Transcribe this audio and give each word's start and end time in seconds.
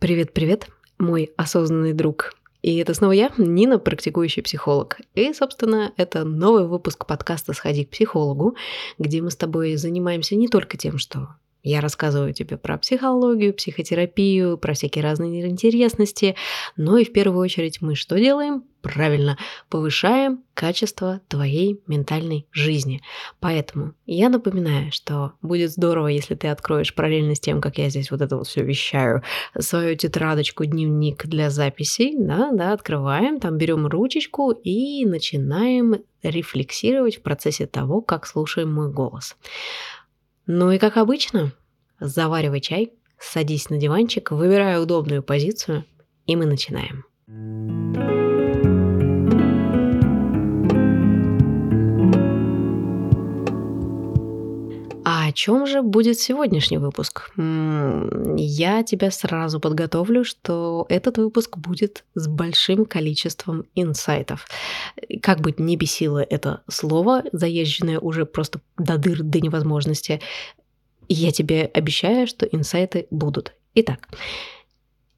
Привет-привет, 0.00 0.70
мой 0.98 1.30
осознанный 1.36 1.92
друг. 1.92 2.32
И 2.62 2.74
это 2.78 2.94
снова 2.94 3.12
я, 3.12 3.30
Нина, 3.36 3.78
практикующий 3.78 4.42
психолог. 4.42 4.98
И, 5.14 5.30
собственно, 5.34 5.92
это 5.98 6.24
новый 6.24 6.66
выпуск 6.66 7.04
подкаста 7.04 7.52
«Сходи 7.52 7.84
к 7.84 7.90
психологу», 7.90 8.56
где 8.98 9.20
мы 9.20 9.30
с 9.30 9.36
тобой 9.36 9.76
занимаемся 9.76 10.36
не 10.36 10.48
только 10.48 10.78
тем, 10.78 10.96
что 10.96 11.34
я 11.62 11.80
рассказываю 11.80 12.32
тебе 12.32 12.56
про 12.56 12.78
психологию, 12.78 13.54
психотерапию, 13.54 14.58
про 14.58 14.74
всякие 14.74 15.04
разные 15.04 15.46
интересности, 15.48 16.36
но 16.76 16.98
и 16.98 17.04
в 17.04 17.12
первую 17.12 17.40
очередь 17.40 17.80
мы 17.80 17.94
что 17.94 18.18
делаем? 18.18 18.64
Правильно, 18.82 19.36
повышаем 19.68 20.42
качество 20.54 21.20
твоей 21.28 21.82
ментальной 21.86 22.46
жизни. 22.50 23.02
Поэтому 23.38 23.92
я 24.06 24.30
напоминаю, 24.30 24.90
что 24.90 25.34
будет 25.42 25.70
здорово, 25.70 26.06
если 26.06 26.34
ты 26.34 26.48
откроешь 26.48 26.94
параллельно 26.94 27.34
с 27.34 27.40
тем, 27.40 27.60
как 27.60 27.76
я 27.76 27.90
здесь 27.90 28.10
вот 28.10 28.22
это 28.22 28.38
вот 28.38 28.46
все 28.46 28.64
вещаю, 28.64 29.22
свою 29.58 29.96
тетрадочку, 29.96 30.64
дневник 30.64 31.26
для 31.26 31.50
записей, 31.50 32.14
да, 32.16 32.50
да, 32.52 32.72
открываем, 32.72 33.38
там 33.38 33.58
берем 33.58 33.86
ручечку 33.86 34.50
и 34.50 35.04
начинаем 35.04 35.96
рефлексировать 36.22 37.18
в 37.18 37.22
процессе 37.22 37.66
того, 37.66 38.00
как 38.00 38.26
слушаем 38.26 38.72
мой 38.72 38.90
голос. 38.90 39.36
Ну 40.52 40.72
и 40.72 40.78
как 40.78 40.96
обычно, 40.96 41.52
заваривай 42.00 42.60
чай, 42.60 42.92
садись 43.20 43.70
на 43.70 43.76
диванчик, 43.78 44.32
выбирай 44.32 44.82
удобную 44.82 45.22
позицию, 45.22 45.84
и 46.26 46.34
мы 46.34 46.44
начинаем. 46.44 47.04
А 47.28 47.79
о 55.30 55.32
чем 55.32 55.64
же 55.64 55.80
будет 55.82 56.18
сегодняшний 56.18 56.78
выпуск? 56.78 57.30
Я 57.36 58.82
тебя 58.82 59.12
сразу 59.12 59.60
подготовлю, 59.60 60.24
что 60.24 60.86
этот 60.88 61.18
выпуск 61.18 61.56
будет 61.56 62.04
с 62.16 62.26
большим 62.26 62.84
количеством 62.84 63.64
инсайтов. 63.76 64.48
Как 65.22 65.40
бы 65.40 65.54
не 65.56 65.76
бесило 65.76 66.18
это 66.18 66.62
слово, 66.68 67.22
заезженное 67.30 68.00
уже 68.00 68.26
просто 68.26 68.60
до 68.76 68.98
дыр, 68.98 69.22
до 69.22 69.40
невозможности, 69.40 70.20
я 71.08 71.30
тебе 71.30 71.70
обещаю, 71.72 72.26
что 72.26 72.44
инсайты 72.46 73.06
будут. 73.12 73.52
Итак, 73.76 74.08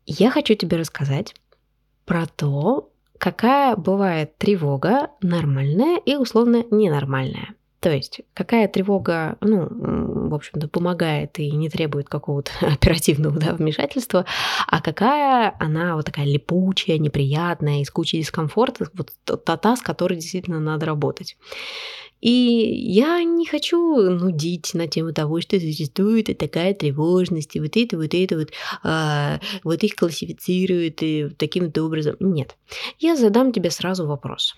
я 0.05 0.31
хочу 0.31 0.55
тебе 0.55 0.77
рассказать 0.77 1.35
про 2.05 2.27
то, 2.27 2.91
какая 3.17 3.77
бывает 3.77 4.37
тревога 4.37 5.09
нормальная 5.23 5.97
и 6.05 6.17
условно 6.17 6.65
ненормальная. 6.71 7.55
То 7.83 7.91
есть 7.91 8.21
какая 8.33 8.69
тревога, 8.69 9.37
ну, 9.41 9.67
в 9.69 10.35
общем-то, 10.35 10.69
помогает 10.69 11.41
и 11.41 11.51
не 11.51 11.69
требует 11.69 12.09
какого-то 12.09 12.53
оперативного 12.61 13.41
да, 13.41 13.55
вмешательства, 13.55 14.25
а 14.69 14.81
какая 14.81 15.57
она 15.59 15.97
вот 15.97 16.07
такая 16.07 16.27
липучая, 16.27 16.99
неприятная, 16.99 17.81
из 17.81 17.91
кучи 17.91 18.19
дискомфорта, 18.19 18.87
вот 18.95 19.11
та, 19.25 19.57
та, 19.57 19.75
с 19.75 19.83
которой 19.83 20.15
действительно 20.15 20.61
надо 20.61 20.87
работать. 20.87 21.37
И 22.21 22.31
я 22.31 23.21
не 23.25 23.47
хочу 23.47 23.97
нудить 24.11 24.75
на 24.75 24.87
тему 24.87 25.13
того, 25.13 25.41
что 25.41 25.59
существует 25.59 26.39
такая 26.39 26.75
тревожность, 26.75 27.57
и 27.57 27.61
вот 27.61 27.77
это, 27.77 27.97
вот 27.97 28.15
это 28.15 28.39
вот, 28.39 28.51
а, 28.85 29.41
вот 29.65 29.83
их 29.83 29.97
классифицируют 29.97 31.03
и 31.03 31.31
таким-то 31.37 31.83
образом. 31.83 32.15
Нет. 32.21 32.57
Я 33.01 33.17
задам 33.17 33.51
тебе 33.51 33.73
сразу 33.73 34.07
вопрос. 34.07 34.55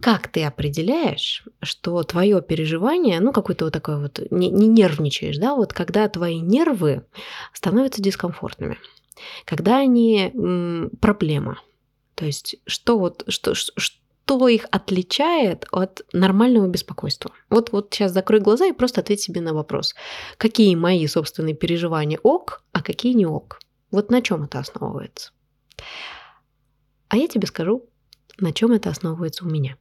Как 0.00 0.28
ты 0.28 0.44
определяешь, 0.44 1.44
что 1.62 2.02
твое 2.04 2.40
переживание, 2.40 3.20
ну, 3.20 3.32
какой-то 3.32 3.66
вот 3.66 3.74
такой 3.74 4.00
вот, 4.00 4.20
не, 4.30 4.48
не 4.48 4.66
нервничаешь, 4.66 5.36
да, 5.36 5.54
вот 5.54 5.74
когда 5.74 6.08
твои 6.08 6.40
нервы 6.40 7.04
становятся 7.52 8.00
дискомфортными, 8.00 8.78
когда 9.44 9.78
они 9.78 10.30
м, 10.34 10.90
проблема, 11.00 11.60
то 12.14 12.24
есть 12.24 12.56
что 12.66 12.98
вот, 12.98 13.24
что, 13.28 13.54
что 13.54 14.48
их 14.48 14.66
отличает 14.70 15.66
от 15.70 16.02
нормального 16.14 16.66
беспокойства? 16.66 17.32
Вот, 17.50 17.72
вот 17.72 17.92
сейчас 17.92 18.12
закрой 18.12 18.40
глаза 18.40 18.66
и 18.66 18.72
просто 18.72 19.02
ответь 19.02 19.20
себе 19.20 19.42
на 19.42 19.52
вопрос. 19.52 19.94
Какие 20.38 20.76
мои 20.76 21.06
собственные 21.08 21.54
переживания 21.54 22.18
ок, 22.22 22.64
а 22.72 22.82
какие 22.82 23.12
не 23.12 23.26
ок? 23.26 23.60
Вот 23.90 24.10
на 24.10 24.22
чем 24.22 24.44
это 24.44 24.60
основывается? 24.60 25.32
А 27.08 27.16
я 27.16 27.28
тебе 27.28 27.46
скажу, 27.46 27.84
на 28.38 28.52
чем 28.52 28.72
это 28.72 28.88
основывается 28.88 29.44
у 29.44 29.48
меня 29.48 29.76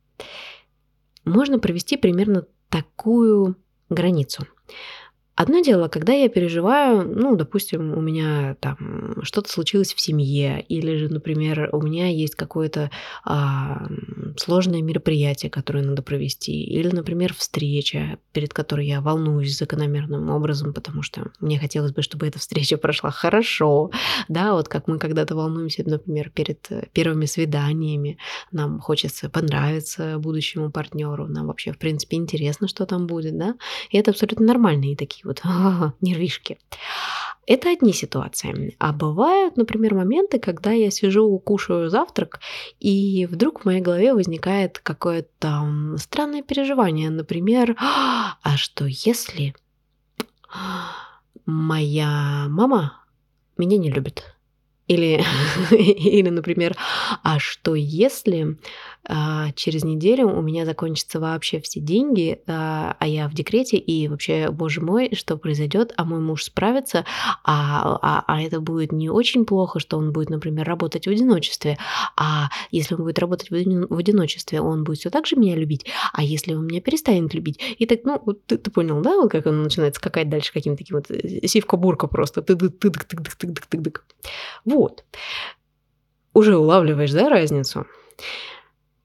можно 1.26 1.60
провести 1.60 1.98
примерно 1.98 2.46
такую 2.70 3.58
границу. 3.90 4.48
Одно 5.40 5.62
дело, 5.62 5.88
когда 5.88 6.12
я 6.12 6.28
переживаю, 6.28 7.10
ну, 7.16 7.38
допустим, 7.38 7.98
у 7.98 8.02
меня 8.02 8.58
там 8.60 9.16
что-то 9.24 9.50
случилось 9.50 9.94
в 9.94 10.02
семье, 10.02 10.60
или 10.68 10.98
же, 10.98 11.08
например, 11.08 11.70
у 11.72 11.82
меня 11.82 12.10
есть 12.10 12.36
какое-то 12.36 12.92
а, 13.24 13.88
сложное 14.36 14.82
мероприятие, 14.82 15.50
которое 15.50 15.86
надо 15.86 16.02
провести, 16.02 16.62
или, 16.62 16.90
например, 16.90 17.34
встреча, 17.34 18.18
перед 18.34 18.54
которой 18.54 18.86
я 18.86 19.00
волнуюсь 19.00 19.58
закономерным 19.58 20.30
образом, 20.30 20.74
потому 20.74 21.04
что 21.04 21.32
мне 21.40 21.58
хотелось 21.58 21.94
бы, 21.94 22.02
чтобы 22.02 22.28
эта 22.28 22.38
встреча 22.38 22.76
прошла 22.76 23.10
хорошо, 23.10 23.92
да, 24.28 24.52
вот 24.52 24.68
как 24.68 24.90
мы 24.90 25.00
когда-то 25.00 25.38
волнуемся, 25.38 25.84
например, 25.86 26.32
перед 26.32 26.68
первыми 26.92 27.24
свиданиями, 27.28 28.18
нам 28.52 28.82
хочется 28.82 29.30
понравиться 29.30 30.18
будущему 30.20 30.70
партнеру, 30.70 31.28
нам 31.28 31.48
вообще, 31.48 31.72
в 31.72 31.78
принципе, 31.78 32.18
интересно, 32.18 32.68
что 32.68 32.86
там 32.86 33.08
будет, 33.08 33.38
да, 33.38 33.56
и 33.90 33.98
это 33.98 34.12
абсолютно 34.12 34.46
нормальные 34.46 34.98
такие 34.98 35.29
вот 35.30 35.42
нервишки. 36.02 36.58
Это 37.48 37.72
одни 37.72 37.94
ситуации. 37.94 38.76
А 38.78 38.94
бывают, 38.94 39.58
например, 39.58 39.96
моменты, 39.96 40.38
когда 40.40 40.72
я 40.72 40.92
сижу, 40.92 41.40
кушаю 41.40 41.90
завтрак, 41.90 42.40
и 42.80 43.26
вдруг 43.26 43.62
в 43.62 43.66
моей 43.66 43.82
голове 43.82 44.14
возникает 44.14 44.78
какое-то 44.80 45.96
странное 45.98 46.44
переживание. 46.44 47.10
Например, 47.10 47.76
а 47.80 48.58
что 48.58 48.86
если 48.86 49.56
моя 51.46 52.46
мама 52.50 53.04
меня 53.58 53.78
не 53.78 53.90
любит? 53.90 54.36
Или, 54.90 55.24
или 55.72 56.30
например, 56.30 56.76
а 57.24 57.40
что 57.40 57.76
если 57.76 58.58
а, 59.12 59.52
через 59.54 59.84
неделю 59.84 60.28
у 60.28 60.42
меня 60.42 60.66
закончатся 60.66 61.20
вообще 61.20 61.60
все 61.62 61.80
деньги, 61.80 62.42
а, 62.48 62.96
а 63.00 63.08
я 63.08 63.28
в 63.28 63.34
декрете, 63.34 63.78
и 63.78 64.08
вообще, 64.08 64.50
боже 64.52 64.82
мой, 64.82 65.16
что 65.16 65.38
произойдет, 65.38 65.94
а 65.98 66.06
мой 66.06 66.20
муж 66.20 66.44
справится, 66.44 67.06
а, 67.44 67.98
а, 68.02 68.24
а 68.28 68.42
это 68.42 68.60
будет 68.60 68.92
не 68.92 69.10
очень 69.10 69.46
плохо, 69.46 69.80
что 69.80 69.98
он 69.98 70.12
будет, 70.12 70.30
например, 70.30 70.68
работать 70.68 71.08
в 71.08 71.10
одиночестве, 71.10 71.78
а 72.18 72.50
если 72.70 72.96
он 72.96 73.02
будет 73.02 73.20
работать 73.20 73.50
в 73.50 73.54
одиночестве, 73.54 74.62
он 74.62 74.84
будет 74.84 75.00
все 75.00 75.10
так 75.10 75.26
же 75.26 75.38
меня 75.38 75.56
любить, 75.56 75.86
а 76.14 76.22
если 76.22 76.54
он 76.54 76.68
меня 76.68 76.82
перестанет 76.82 77.34
любить, 77.34 77.60
и 77.80 77.86
так, 77.86 78.02
ну, 78.04 78.20
ты, 78.46 78.58
ты 78.58 78.70
понял, 78.70 79.02
да, 79.02 79.16
вот 79.16 79.32
как 79.32 79.46
он 79.46 79.64
начинает 79.64 79.96
скакать 79.96 80.30
дальше 80.30 80.54
каким-то 80.54 80.78
таким 80.78 80.98
вот 80.98 81.10
э, 81.10 81.48
сивка-бурка 81.48 82.08
просто, 82.08 82.42
ты 82.42 82.56
ты 82.56 82.70
ты 82.70 82.92
ты 82.92 83.00
ты 83.00 83.18
ты 83.38 83.54
ты 83.54 83.78
ты 83.78 83.94
вот. 84.80 85.04
Уже 86.34 86.58
улавливаешь, 86.58 87.12
да, 87.12 87.30
разницу? 87.30 87.86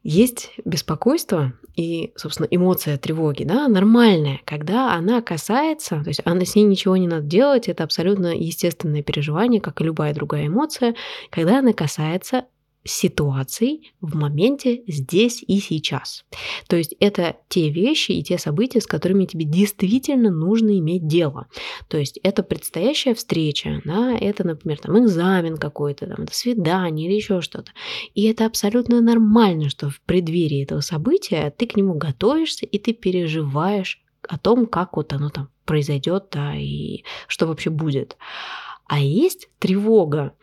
Есть 0.02 0.52
беспокойство 0.64 1.54
и, 1.74 2.12
собственно, 2.14 2.46
эмоция 2.50 2.98
тревоги, 2.98 3.44
да, 3.44 3.66
нормальная, 3.68 4.40
когда 4.44 4.94
она 4.94 5.22
касается, 5.22 6.02
то 6.02 6.08
есть 6.08 6.20
она 6.24 6.44
с 6.44 6.54
ней 6.54 6.64
ничего 6.64 6.96
не 6.96 7.08
надо 7.08 7.26
делать, 7.26 7.68
это 7.68 7.84
абсолютно 7.84 8.36
естественное 8.36 9.02
переживание, 9.02 9.60
как 9.60 9.80
и 9.80 9.84
любая 9.84 10.14
другая 10.14 10.46
эмоция, 10.46 10.94
когда 11.30 11.58
она 11.60 11.72
касается 11.72 12.44
ситуаций 12.84 13.92
в 14.00 14.14
моменте 14.14 14.82
здесь 14.86 15.42
и 15.46 15.58
сейчас. 15.58 16.24
То 16.68 16.76
есть 16.76 16.94
это 17.00 17.36
те 17.48 17.70
вещи 17.70 18.12
и 18.12 18.22
те 18.22 18.38
события, 18.38 18.80
с 18.80 18.86
которыми 18.86 19.24
тебе 19.24 19.44
действительно 19.44 20.30
нужно 20.30 20.78
иметь 20.78 21.06
дело. 21.06 21.46
То 21.88 21.96
есть 21.96 22.18
это 22.22 22.42
предстоящая 22.42 23.14
встреча, 23.14 23.80
да, 23.84 24.16
это, 24.16 24.46
например, 24.46 24.78
там 24.78 24.98
экзамен 25.02 25.56
какой-то, 25.56 26.06
там, 26.06 26.26
свидание 26.30 27.08
или 27.08 27.14
еще 27.14 27.40
что-то. 27.40 27.72
И 28.14 28.24
это 28.24 28.46
абсолютно 28.46 29.00
нормально, 29.00 29.70
что 29.70 29.88
в 29.88 30.00
преддверии 30.02 30.62
этого 30.62 30.80
события 30.80 31.52
ты 31.56 31.66
к 31.66 31.76
нему 31.76 31.94
готовишься 31.94 32.66
и 32.66 32.78
ты 32.78 32.92
переживаешь 32.92 34.02
о 34.28 34.38
том, 34.38 34.66
как 34.66 34.96
вот 34.96 35.12
оно 35.12 35.30
там 35.30 35.48
произойдет, 35.64 36.26
да, 36.32 36.54
и 36.54 37.04
что 37.26 37.46
вообще 37.46 37.70
будет. 37.70 38.16
А 38.86 39.00
есть 39.00 39.48
тревога, 39.58 40.34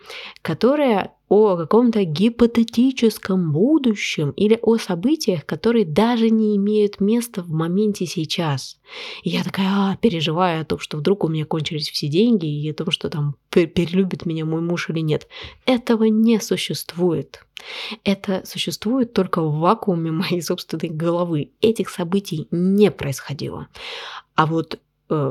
которая 0.41 1.13
о 1.31 1.55
каком-то 1.55 2.03
гипотетическом 2.03 3.53
будущем 3.53 4.31
или 4.31 4.59
о 4.61 4.75
событиях, 4.75 5.45
которые 5.45 5.85
даже 5.85 6.29
не 6.29 6.57
имеют 6.57 6.99
места 6.99 7.41
в 7.41 7.51
моменте 7.51 8.05
сейчас. 8.05 8.81
И 9.23 9.29
я 9.29 9.41
такая 9.41 9.67
а, 9.69 9.95
переживаю 9.95 10.61
о 10.61 10.65
том, 10.65 10.79
что 10.79 10.97
вдруг 10.97 11.23
у 11.23 11.29
меня 11.29 11.45
кончились 11.45 11.89
все 11.89 12.09
деньги 12.09 12.47
и 12.47 12.69
о 12.69 12.73
том, 12.73 12.91
что 12.91 13.09
там 13.09 13.37
перелюбит 13.49 14.25
меня 14.25 14.43
мой 14.43 14.59
муж 14.59 14.89
или 14.89 14.99
нет. 14.99 15.29
Этого 15.65 16.03
не 16.03 16.37
существует. 16.41 17.45
Это 18.03 18.41
существует 18.43 19.13
только 19.13 19.41
в 19.41 19.57
вакууме 19.59 20.11
моей 20.11 20.41
собственной 20.41 20.93
головы. 20.93 21.51
Этих 21.61 21.87
событий 21.91 22.49
не 22.51 22.91
происходило. 22.91 23.69
А 24.35 24.45
вот 24.45 24.79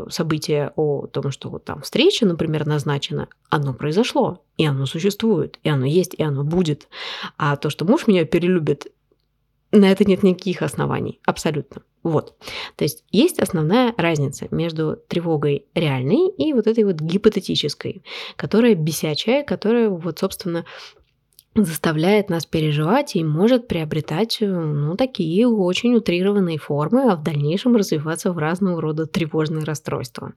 событие 0.08 0.72
о 0.76 1.06
том, 1.06 1.30
что 1.30 1.48
вот 1.48 1.64
там 1.64 1.82
встреча, 1.82 2.26
например, 2.26 2.66
назначена, 2.66 3.28
оно 3.48 3.74
произошло, 3.74 4.42
и 4.56 4.66
оно 4.66 4.86
существует, 4.86 5.58
и 5.62 5.68
оно 5.68 5.86
есть, 5.86 6.14
и 6.14 6.22
оно 6.22 6.44
будет. 6.44 6.88
А 7.36 7.56
то, 7.56 7.70
что 7.70 7.84
муж 7.84 8.06
меня 8.06 8.24
перелюбит, 8.24 8.86
на 9.72 9.90
это 9.90 10.04
нет 10.04 10.22
никаких 10.22 10.62
оснований, 10.62 11.20
абсолютно. 11.24 11.82
Вот. 12.02 12.34
То 12.76 12.84
есть 12.84 13.04
есть 13.10 13.38
основная 13.38 13.94
разница 13.96 14.48
между 14.50 14.96
тревогой 15.08 15.66
реальной 15.74 16.30
и 16.30 16.52
вот 16.52 16.66
этой 16.66 16.84
вот 16.84 16.96
гипотетической, 16.96 18.02
которая 18.36 18.74
бесячая, 18.74 19.44
которая 19.44 19.90
вот, 19.90 20.18
собственно, 20.18 20.64
заставляет 21.55 22.31
нас 22.31 22.47
переживать 22.47 23.17
и 23.17 23.25
может 23.25 23.67
приобретать 23.67 24.38
ну, 24.41 24.97
такие 24.97 25.49
очень 25.49 25.94
утрированные 25.94 26.58
формы, 26.58 27.11
а 27.11 27.17
в 27.17 27.23
дальнейшем 27.23 27.76
развиваться 27.76 28.32
в 28.32 28.38
разного 28.38 28.81
рода 28.81 29.06
тревожные 29.06 29.64
расстройства. 29.64 30.32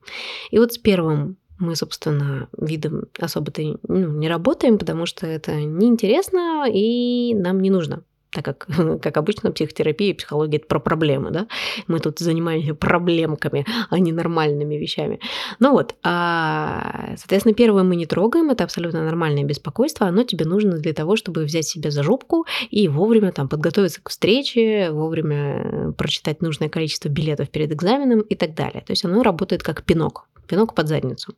И 0.49 0.57
вот 0.57 0.73
с 0.73 0.77
первым 0.77 1.37
мы, 1.59 1.75
собственно, 1.75 2.47
видом 2.57 3.05
особо-то 3.19 3.61
ну, 3.87 4.07
не 4.13 4.27
работаем, 4.27 4.77
потому 4.77 5.05
что 5.05 5.27
это 5.27 5.55
неинтересно 5.55 6.65
и 6.67 7.35
нам 7.35 7.61
не 7.61 7.69
нужно 7.69 8.03
так 8.33 8.45
как, 8.45 8.67
как 9.01 9.17
обычно, 9.17 9.51
психотерапия 9.51 10.11
и 10.11 10.13
психология– 10.13 10.57
это 10.59 10.67
про 10.67 10.79
проблемы, 10.79 11.31
да? 11.31 11.47
Мы 11.87 11.99
тут 11.99 12.19
занимаемся 12.19 12.75
проблемками, 12.75 13.65
а 13.89 13.99
не 13.99 14.11
нормальными 14.11 14.75
вещами. 14.75 15.19
Ну 15.59 15.71
вот, 15.71 15.95
а, 16.03 17.13
соответственно, 17.17 17.53
первое 17.53 17.83
мы 17.83 17.95
не 17.95 18.05
трогаем, 18.05 18.49
это 18.49 18.63
абсолютно 18.63 19.03
нормальное 19.03 19.43
беспокойство, 19.43 20.07
оно 20.07 20.23
тебе 20.23 20.45
нужно 20.45 20.77
для 20.77 20.93
того, 20.93 21.15
чтобы 21.15 21.43
взять 21.43 21.65
себя 21.65 21.91
за 21.91 22.03
жопку 22.03 22.45
и 22.69 22.87
вовремя 22.87 23.31
там 23.31 23.47
подготовиться 23.47 24.01
к 24.01 24.09
встрече, 24.09 24.89
вовремя 24.91 25.93
прочитать 25.97 26.41
нужное 26.41 26.69
количество 26.69 27.09
билетов 27.09 27.49
перед 27.49 27.71
экзаменом 27.71 28.21
и 28.21 28.35
так 28.35 28.53
далее. 28.55 28.81
То 28.85 28.91
есть 28.91 29.05
оно 29.05 29.23
работает 29.23 29.63
как 29.63 29.83
пинок 29.83 30.27
пинок 30.47 30.75
под 30.75 30.87
задницу. 30.87 31.35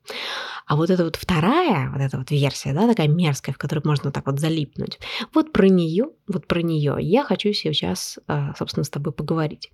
А 0.65 0.75
вот 0.75 0.89
эта 0.89 1.03
вот 1.03 1.15
вторая, 1.15 1.91
вот 1.91 2.01
эта 2.01 2.17
вот 2.17 2.31
версия, 2.31 2.73
да, 2.73 2.87
такая 2.87 3.07
мерзкая, 3.07 3.53
в 3.53 3.57
которой 3.57 3.81
можно 3.85 4.11
так 4.11 4.25
вот 4.25 4.39
залипнуть, 4.39 4.99
вот 5.33 5.53
про 5.53 5.67
нее, 5.67 6.07
вот 6.27 6.47
про 6.47 6.61
нее 6.61 6.97
я 6.99 7.23
хочу 7.23 7.53
сейчас, 7.53 8.19
а, 8.27 8.53
собственно, 8.57 8.83
с 8.83 8.89
тобой 8.89 9.13
поговорить. 9.13 9.71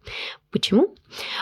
Почему? 0.51 0.95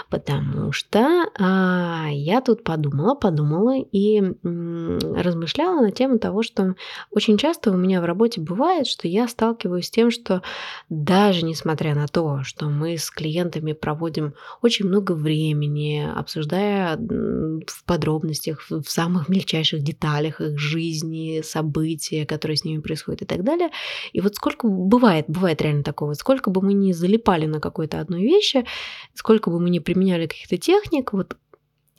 Потому 0.09 0.71
что 0.71 1.25
а, 1.37 2.07
я 2.11 2.41
тут 2.41 2.63
подумала, 2.63 3.15
подумала 3.15 3.75
и 3.77 4.21
размышляла 4.43 5.81
на 5.81 5.91
тему 5.91 6.19
того, 6.19 6.43
что 6.43 6.75
очень 7.11 7.37
часто 7.37 7.71
у 7.71 7.77
меня 7.77 8.01
в 8.01 8.05
работе 8.05 8.41
бывает, 8.41 8.87
что 8.87 9.07
я 9.07 9.27
сталкиваюсь 9.27 9.87
с 9.87 9.91
тем, 9.91 10.11
что 10.11 10.41
даже 10.89 11.45
несмотря 11.45 11.95
на 11.95 12.07
то, 12.07 12.43
что 12.43 12.69
мы 12.69 12.97
с 12.97 13.09
клиентами 13.09 13.73
проводим 13.73 14.33
очень 14.61 14.87
много 14.87 15.13
времени, 15.13 16.07
обсуждая 16.15 16.97
в 16.97 17.83
подробностях, 17.85 18.65
в 18.69 18.85
самых 18.85 19.29
мельчайших 19.29 19.81
деталях 19.81 20.41
их 20.41 20.57
жизни, 20.57 21.41
события, 21.43 22.25
которые 22.25 22.57
с 22.57 22.63
ними 22.63 22.81
происходят 22.81 23.21
и 23.21 23.25
так 23.25 23.43
далее. 23.43 23.69
И 24.13 24.21
вот 24.21 24.35
сколько 24.35 24.67
бывает, 24.67 25.25
бывает 25.27 25.61
реально 25.61 25.83
такого, 25.83 26.13
сколько 26.13 26.49
бы 26.49 26.61
мы 26.61 26.73
ни 26.73 26.91
залипали 26.91 27.45
на 27.45 27.59
какой-то 27.59 27.99
одной 27.99 28.21
вещи, 28.21 28.65
сколько 29.13 29.49
бы 29.49 29.58
мы 29.59 29.69
ни 29.69 29.79
применяли 29.79 30.27
каких-то 30.27 30.57
техник, 30.57 31.13
вот 31.13 31.37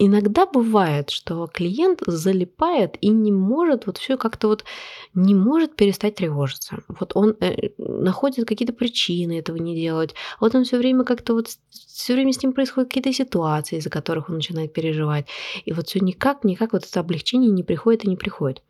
иногда 0.00 0.47
бывает, 0.47 1.11
что 1.11 1.47
клиент 1.47 2.00
залипает 2.06 2.97
и 3.02 3.08
не 3.08 3.31
может 3.31 3.87
вот 3.87 3.99
все 3.99 4.17
как-то 4.17 4.49
вот 4.49 4.64
не 5.12 5.35
может 5.35 5.76
перестать 5.76 6.14
тревожиться. 6.14 6.79
Вот 6.88 7.12
он 7.14 7.37
э, 7.41 7.69
находит 7.76 8.49
какие-то 8.49 8.73
причины 8.73 9.38
этого 9.38 9.58
не 9.58 9.79
делать. 9.79 10.14
Вот 10.41 10.55
он 10.55 10.64
все 10.64 10.79
время 10.79 11.05
как-то 11.05 11.35
вот 11.35 11.49
все 11.70 12.14
время 12.14 12.32
с 12.32 12.43
ним 12.43 12.55
происходят 12.55 12.88
какие-то 12.88 13.12
ситуации, 13.12 13.76
из-за 13.76 13.91
которых 13.91 14.31
он 14.31 14.37
начинает 14.37 14.73
переживать. 14.73 15.26
И 15.67 15.73
вот 15.73 15.88
все 15.88 16.00
никак, 16.00 16.44
никак 16.44 16.73
вот 16.73 16.87
это 16.87 17.00
облегчение 17.00 17.50
не 17.50 17.62
приходит 17.62 18.05
и 18.05 18.08
не 18.08 18.17
приходит. 18.17 18.62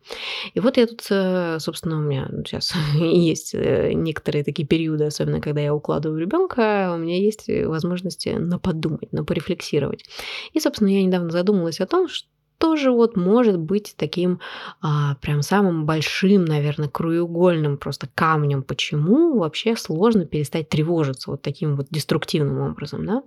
И 0.53 0.59
вот 0.59 0.75
я 0.75 0.85
тут, 0.85 1.05
э, 1.09 1.59
собственно, 1.59 1.97
у 1.97 2.01
меня 2.01 2.29
сейчас 2.45 2.73
есть 2.95 3.55
э, 3.55 3.93
некоторые 3.93 4.43
такие 4.43 4.67
периоды, 4.67 5.05
особенно 5.05 5.39
когда 5.39 5.61
я 5.61 5.73
укладываю 5.73 6.19
ребенка, 6.19 6.91
у 6.93 6.97
меня 6.97 7.17
есть 7.17 7.47
возможности 7.47 8.29
на 8.29 8.59
подумать, 8.59 9.13
на 9.13 9.23
порефлексировать. 9.23 10.03
И, 10.51 10.59
собственно, 10.59 10.89
я 10.89 11.01
недавно 11.01 11.20
недавно 11.21 11.31
задумалась 11.31 11.79
о 11.79 11.87
том, 11.87 12.07
что 12.07 12.27
тоже 12.57 12.91
вот 12.91 13.17
может 13.17 13.57
быть 13.57 13.95
таким 13.97 14.39
а, 14.81 15.15
прям 15.15 15.41
самым 15.41 15.87
большим, 15.87 16.45
наверное, 16.45 16.89
краеугольным 16.89 17.77
просто 17.77 18.07
камнем, 18.13 18.61
почему 18.61 19.39
вообще 19.39 19.75
сложно 19.75 20.25
перестать 20.25 20.69
тревожиться 20.69 21.31
вот 21.31 21.41
таким 21.41 21.75
вот 21.75 21.87
деструктивным 21.89 22.59
образом, 22.59 23.05
да? 23.05 23.23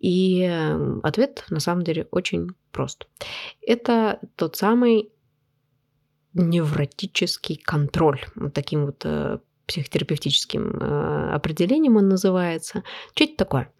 И 0.00 0.42
ответ 1.04 1.44
на 1.50 1.60
самом 1.60 1.84
деле 1.84 2.08
очень 2.10 2.48
прост. 2.72 3.06
Это 3.64 4.18
тот 4.34 4.56
самый 4.56 5.12
невротический 6.34 7.56
контроль, 7.64 8.20
вот 8.34 8.54
таким 8.54 8.86
вот 8.86 9.02
э, 9.04 9.38
психотерапевтическим 9.68 10.78
э, 10.80 11.30
определением 11.32 11.96
он 11.96 12.08
называется. 12.08 12.82
Что 13.14 13.24
это 13.24 13.36
такое? 13.36 13.72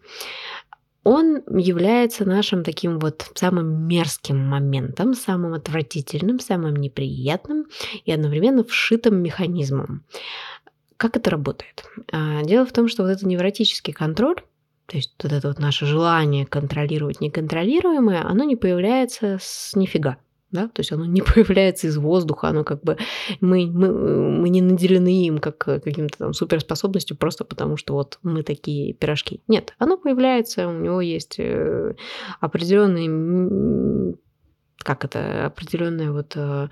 Он 1.09 1.41
является 1.49 2.23
нашим 2.23 2.63
таким 2.63 2.99
вот 2.99 3.31
самым 3.33 3.87
мерзким 3.87 4.37
моментом, 4.37 5.15
самым 5.15 5.55
отвратительным, 5.55 6.39
самым 6.39 6.75
неприятным 6.75 7.65
и 8.05 8.11
одновременно 8.11 8.63
вшитым 8.63 9.15
механизмом. 9.15 10.05
Как 10.97 11.17
это 11.17 11.31
работает? 11.31 11.83
А, 12.11 12.43
дело 12.43 12.63
в 12.63 12.73
том, 12.73 12.87
что 12.87 13.01
вот 13.01 13.09
этот 13.09 13.23
невротический 13.23 13.91
контроль, 13.91 14.35
то 14.85 14.97
есть 14.97 15.15
вот 15.23 15.33
это 15.33 15.47
вот 15.47 15.57
наше 15.57 15.87
желание 15.87 16.45
контролировать 16.45 17.21
неконтролируемое, 17.21 18.23
оно 18.23 18.43
не 18.43 18.55
появляется 18.55 19.39
с 19.41 19.75
нифига 19.75 20.17
да, 20.51 20.67
то 20.67 20.79
есть 20.79 20.91
оно 20.91 21.05
не 21.05 21.21
появляется 21.33 21.87
из 21.87 21.97
воздуха, 21.97 22.49
оно 22.49 22.63
как 22.63 22.83
бы 22.83 22.97
мы, 23.41 23.67
мы, 23.67 23.91
мы 24.39 24.49
не 24.49 24.61
наделены 24.61 25.25
им 25.25 25.39
как 25.39 25.57
каким-то 25.57 26.17
там 26.17 26.33
суперспособностью 26.33 27.17
просто 27.17 27.45
потому, 27.45 27.77
что 27.77 27.93
вот 27.93 28.19
мы 28.23 28.43
такие 28.43 28.93
пирожки. 28.93 29.41
Нет, 29.47 29.75
оно 29.77 29.97
появляется, 29.97 30.67
у 30.67 30.71
него 30.71 31.01
есть 31.01 31.35
э, 31.39 31.95
определенный, 32.39 34.17
как 34.79 35.05
это, 35.05 35.45
определенная 35.45 36.11
вот 36.11 36.33
э, 36.35 36.69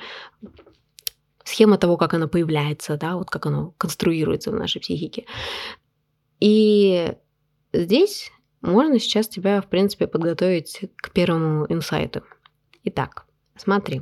схема 1.44 1.78
того, 1.78 1.98
как 1.98 2.14
оно 2.14 2.28
появляется, 2.28 2.98
да, 2.98 3.16
вот 3.16 3.30
как 3.30 3.46
оно 3.46 3.74
конструируется 3.78 4.52
в 4.52 4.56
нашей 4.56 4.82
психике. 4.82 5.26
И 6.40 7.14
здесь 7.74 8.32
можно 8.62 9.00
сейчас 9.00 9.28
тебя, 9.28 9.62
в 9.62 9.68
принципе, 9.68 10.08
подготовить 10.08 10.82
к 10.98 11.12
первому 11.12 11.66
инсайту. 11.70 12.24
Итак, 12.84 13.27
Смотри. 13.58 14.02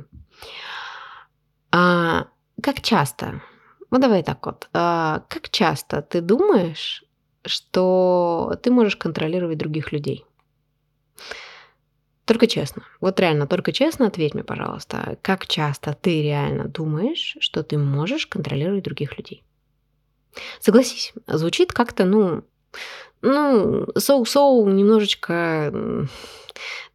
А, 1.72 2.28
как 2.62 2.80
часто, 2.80 3.42
ну 3.90 3.98
давай 3.98 4.22
так 4.22 4.44
вот, 4.46 4.68
а, 4.72 5.24
как 5.28 5.50
часто 5.50 6.02
ты 6.02 6.20
думаешь, 6.20 7.04
что 7.44 8.58
ты 8.62 8.70
можешь 8.70 8.96
контролировать 8.96 9.58
других 9.58 9.92
людей? 9.92 10.24
Только 12.24 12.48
честно. 12.48 12.82
Вот 13.00 13.20
реально, 13.20 13.46
только 13.46 13.72
честно 13.72 14.08
ответь 14.08 14.34
мне, 14.34 14.42
пожалуйста, 14.42 15.16
как 15.22 15.46
часто 15.46 15.92
ты 15.94 16.22
реально 16.22 16.64
думаешь, 16.64 17.36
что 17.38 17.62
ты 17.62 17.78
можешь 17.78 18.26
контролировать 18.26 18.82
других 18.82 19.16
людей? 19.16 19.44
Согласись, 20.60 21.14
звучит 21.28 21.72
как-то, 21.72 22.04
ну, 22.04 22.42
ну, 23.22 23.86
соу-соу 23.96 24.68
немножечко 24.68 25.72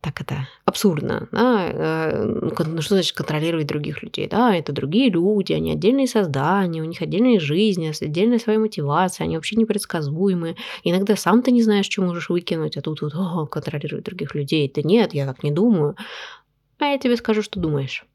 так 0.01 0.21
это 0.21 0.47
абсурдно. 0.65 1.27
Да? 1.31 1.67
Э, 1.69 2.23
ну, 2.25 2.81
что 2.81 2.95
значит 2.95 3.15
контролировать 3.15 3.67
других 3.67 4.03
людей? 4.03 4.27
Да, 4.27 4.55
это 4.55 4.71
другие 4.71 5.09
люди, 5.09 5.53
они 5.53 5.71
отдельные 5.71 6.07
создания, 6.07 6.81
у 6.81 6.85
них 6.85 7.01
отдельные 7.01 7.39
жизни, 7.39 7.91
отдельная 8.01 8.39
своя 8.39 8.59
мотивация, 8.59 9.25
они 9.25 9.35
вообще 9.35 9.55
непредсказуемые. 9.55 10.55
Иногда 10.83 11.15
сам 11.15 11.41
ты 11.43 11.51
не 11.51 11.61
знаешь, 11.61 11.85
что 11.85 12.01
можешь 12.01 12.29
выкинуть, 12.29 12.77
а 12.77 12.81
тут 12.81 13.01
вот 13.01 13.13
о, 13.13 13.45
контролировать 13.45 14.05
других 14.05 14.35
людей. 14.35 14.71
Да 14.73 14.81
нет, 14.81 15.13
я 15.13 15.25
так 15.25 15.43
не 15.43 15.51
думаю. 15.51 15.95
А 16.79 16.85
я 16.85 16.97
тебе 16.97 17.15
скажу, 17.15 17.41
что 17.41 17.59
думаешь. 17.59 18.05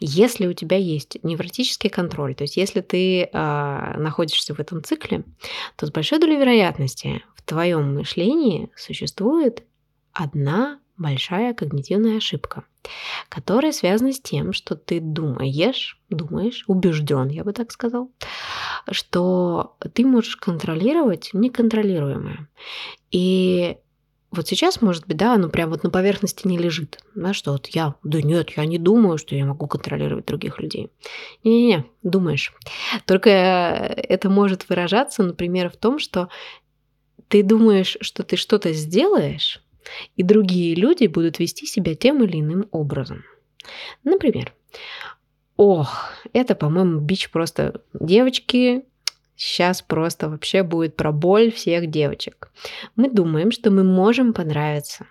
Если 0.00 0.46
у 0.46 0.52
тебя 0.52 0.76
есть 0.76 1.18
невротический 1.22 1.90
контроль, 1.90 2.34
то 2.34 2.44
есть 2.44 2.56
если 2.56 2.80
ты 2.80 3.24
э, 3.24 3.94
находишься 3.96 4.54
в 4.54 4.60
этом 4.60 4.82
цикле, 4.82 5.24
то 5.76 5.86
с 5.86 5.90
большой 5.90 6.18
долей 6.18 6.36
вероятности 6.36 7.22
в 7.34 7.42
твоем 7.42 7.94
мышлении 7.94 8.70
существует 8.76 9.64
одна 10.14 10.78
большая 10.96 11.54
когнитивная 11.54 12.18
ошибка, 12.18 12.64
которая 13.28 13.72
связана 13.72 14.12
с 14.12 14.20
тем, 14.20 14.52
что 14.52 14.76
ты 14.76 15.00
думаешь, 15.00 16.00
думаешь, 16.08 16.64
убежден, 16.68 17.28
я 17.28 17.44
бы 17.44 17.52
так 17.52 17.72
сказал, 17.72 18.10
что 18.90 19.76
ты 19.92 20.06
можешь 20.06 20.36
контролировать 20.36 21.30
неконтролируемое. 21.32 22.48
И 23.10 23.76
вот 24.30 24.48
сейчас, 24.48 24.82
может 24.82 25.06
быть, 25.06 25.16
да, 25.16 25.34
оно 25.34 25.48
прям 25.48 25.70
вот 25.70 25.84
на 25.84 25.90
поверхности 25.90 26.46
не 26.46 26.58
лежит, 26.58 27.00
да, 27.14 27.32
что 27.32 27.52
вот 27.52 27.68
я, 27.68 27.94
да 28.02 28.20
нет, 28.20 28.50
я 28.56 28.64
не 28.64 28.78
думаю, 28.78 29.18
что 29.18 29.34
я 29.34 29.46
могу 29.46 29.66
контролировать 29.66 30.26
других 30.26 30.60
людей. 30.60 30.90
Не-не-не, 31.44 31.84
думаешь. 32.02 32.52
Только 33.06 33.30
это 33.30 34.30
может 34.30 34.68
выражаться, 34.68 35.22
например, 35.22 35.70
в 35.70 35.76
том, 35.76 35.98
что 35.98 36.28
ты 37.28 37.42
думаешь, 37.42 37.96
что 38.00 38.22
ты 38.22 38.36
что-то 38.36 38.72
сделаешь, 38.72 39.63
и 40.16 40.22
другие 40.22 40.74
люди 40.74 41.06
будут 41.06 41.38
вести 41.38 41.66
себя 41.66 41.94
тем 41.94 42.22
или 42.22 42.40
иным 42.40 42.68
образом. 42.70 43.24
Например, 44.02 44.52
ох, 45.56 46.12
это, 46.32 46.54
по-моему, 46.54 47.00
бич 47.00 47.30
просто 47.30 47.82
девочки, 47.92 48.84
Сейчас 49.36 49.82
просто 49.82 50.28
вообще 50.28 50.62
будет 50.62 50.96
про 50.96 51.10
боль 51.10 51.50
всех 51.50 51.90
девочек. 51.90 52.52
Мы 52.94 53.10
думаем, 53.10 53.50
что 53.50 53.70
мы 53.72 53.82
можем 53.82 54.32
понравиться. 54.32 55.06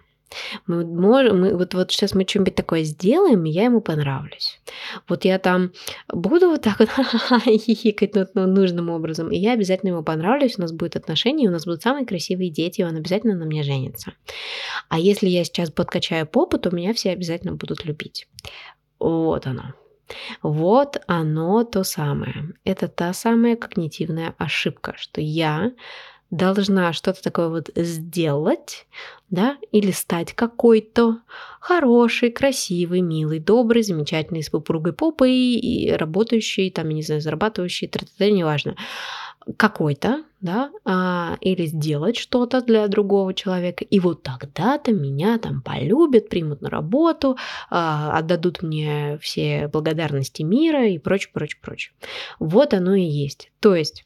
Мы 0.67 0.85
можем, 0.85 1.41
мы, 1.41 1.55
вот, 1.55 1.73
вот 1.73 1.91
сейчас 1.91 2.13
мы 2.13 2.25
что-нибудь 2.27 2.55
такое 2.55 2.83
сделаем, 2.83 3.45
и 3.45 3.49
я 3.49 3.65
ему 3.65 3.81
понравлюсь. 3.81 4.59
Вот 5.07 5.25
я 5.25 5.39
там 5.39 5.71
буду 6.11 6.49
вот 6.49 6.61
так 6.61 6.79
вот 6.79 6.89
хихикать 7.43 8.15
ну, 8.15 8.25
ну, 8.33 8.47
нужным 8.47 8.89
образом, 8.89 9.31
и 9.31 9.37
я 9.37 9.53
обязательно 9.53 9.89
ему 9.89 10.03
понравлюсь, 10.03 10.57
у 10.57 10.61
нас 10.61 10.71
будет 10.71 10.95
отношения, 10.95 11.47
у 11.47 11.51
нас 11.51 11.65
будут 11.65 11.81
самые 11.81 12.05
красивые 12.05 12.49
дети, 12.49 12.81
и 12.81 12.83
он 12.83 12.95
обязательно 12.95 13.35
на 13.35 13.45
мне 13.45 13.63
женится. 13.63 14.13
А 14.89 14.99
если 14.99 15.27
я 15.27 15.43
сейчас 15.43 15.71
подкачаю 15.71 16.27
попу, 16.27 16.57
то 16.57 16.73
меня 16.75 16.93
все 16.93 17.11
обязательно 17.11 17.53
будут 17.53 17.85
любить. 17.85 18.27
Вот 18.99 19.47
оно. 19.47 19.73
Вот 20.41 21.01
оно 21.07 21.63
то 21.63 21.83
самое. 21.83 22.53
Это 22.63 22.87
та 22.87 23.13
самая 23.13 23.55
когнитивная 23.55 24.35
ошибка, 24.37 24.93
что 24.97 25.21
я 25.21 25.71
должна 26.33 26.93
что-то 26.93 27.21
такое 27.21 27.49
вот 27.49 27.69
сделать, 27.75 28.87
да, 29.29 29.57
или 29.71 29.91
стать 29.91 30.33
какой-то 30.33 31.19
хороший, 31.59 32.31
красивый, 32.31 33.01
милый, 33.01 33.39
добрый, 33.39 33.83
замечательный, 33.83 34.43
с 34.43 34.53
упругой 34.53 34.93
попой 34.93 35.31
и 35.31 35.91
работающий, 35.91 36.71
там, 36.71 36.89
я 36.89 36.95
не 36.95 37.03
знаю, 37.03 37.21
зарабатывающий, 37.21 37.87
это 37.87 38.31
неважно, 38.31 38.75
какой-то, 39.57 40.23
да, 40.41 40.71
а, 40.85 41.37
или 41.41 41.65
сделать 41.65 42.17
что-то 42.17 42.61
для 42.61 42.87
другого 42.87 43.33
человека, 43.33 43.83
и 43.83 43.99
вот 43.99 44.23
тогда-то 44.23 44.91
меня 44.91 45.37
там 45.37 45.61
полюбят, 45.61 46.29
примут 46.29 46.61
на 46.61 46.69
работу, 46.69 47.37
а, 47.69 48.17
отдадут 48.17 48.63
мне 48.63 49.19
все 49.21 49.67
благодарности 49.67 50.41
мира 50.41 50.87
и 50.87 50.97
прочее, 50.97 51.29
прочее, 51.33 51.59
прочее. 51.61 51.93
Вот 52.39 52.73
оно 52.73 52.95
и 52.95 53.03
есть. 53.03 53.51
То 53.59 53.75
есть 53.75 54.05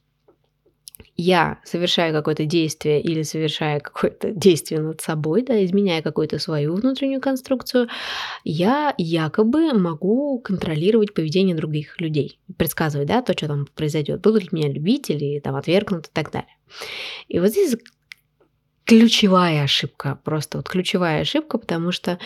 я 1.16 1.60
совершаю 1.64 2.14
какое-то 2.14 2.46
действие 2.46 3.02
или 3.02 3.24
совершая 3.24 3.80
какое-то 3.80 4.32
действие 4.32 4.82
над 4.82 5.02
собой, 5.02 5.42
да, 5.42 5.64
изменяя 5.66 6.02
какую-то 6.02 6.38
свою 6.38 6.76
внутреннюю 6.76 7.22
конструкцию, 7.22 7.88
я 8.44 8.94
якобы 8.98 9.74
могу 9.74 10.40
контролировать 10.40 11.14
поведение 11.14 11.56
других 11.56 12.00
людей, 12.00 12.40
предсказывать, 12.58 13.08
да, 13.08 13.22
то, 13.22 13.34
что 13.34 13.48
там 13.48 13.68
произойдет, 13.76 14.22
будут 14.22 14.44
ли 14.44 14.50
меня 14.52 14.70
любить 14.70 15.10
или 15.10 15.40
там 15.40 15.56
отвергнут 15.56 16.08
и 16.08 16.12
так 16.14 16.32
далее. 16.32 16.56
И 17.28 17.40
вот 17.40 17.50
здесь 17.50 17.76
ключевая 18.86 19.64
ошибка, 19.64 20.20
просто 20.24 20.60
вот 20.60 20.70
ключевая 20.70 21.22
ошибка, 21.22 21.58
потому 21.58 21.92
что 21.92 22.20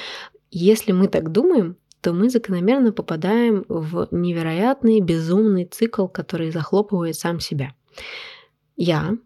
если 0.51 0.91
мы 0.91 1.07
так 1.07 1.31
думаем, 1.31 1.77
то 2.01 2.13
мы 2.13 2.29
закономерно 2.29 2.91
попадаем 2.91 3.63
в 3.69 4.07
невероятный 4.11 4.99
безумный 4.99 5.65
цикл, 5.65 6.07
который 6.07 6.51
захлопывает 6.51 7.15
сам 7.15 7.39
себя 7.39 7.73
я 8.81 9.17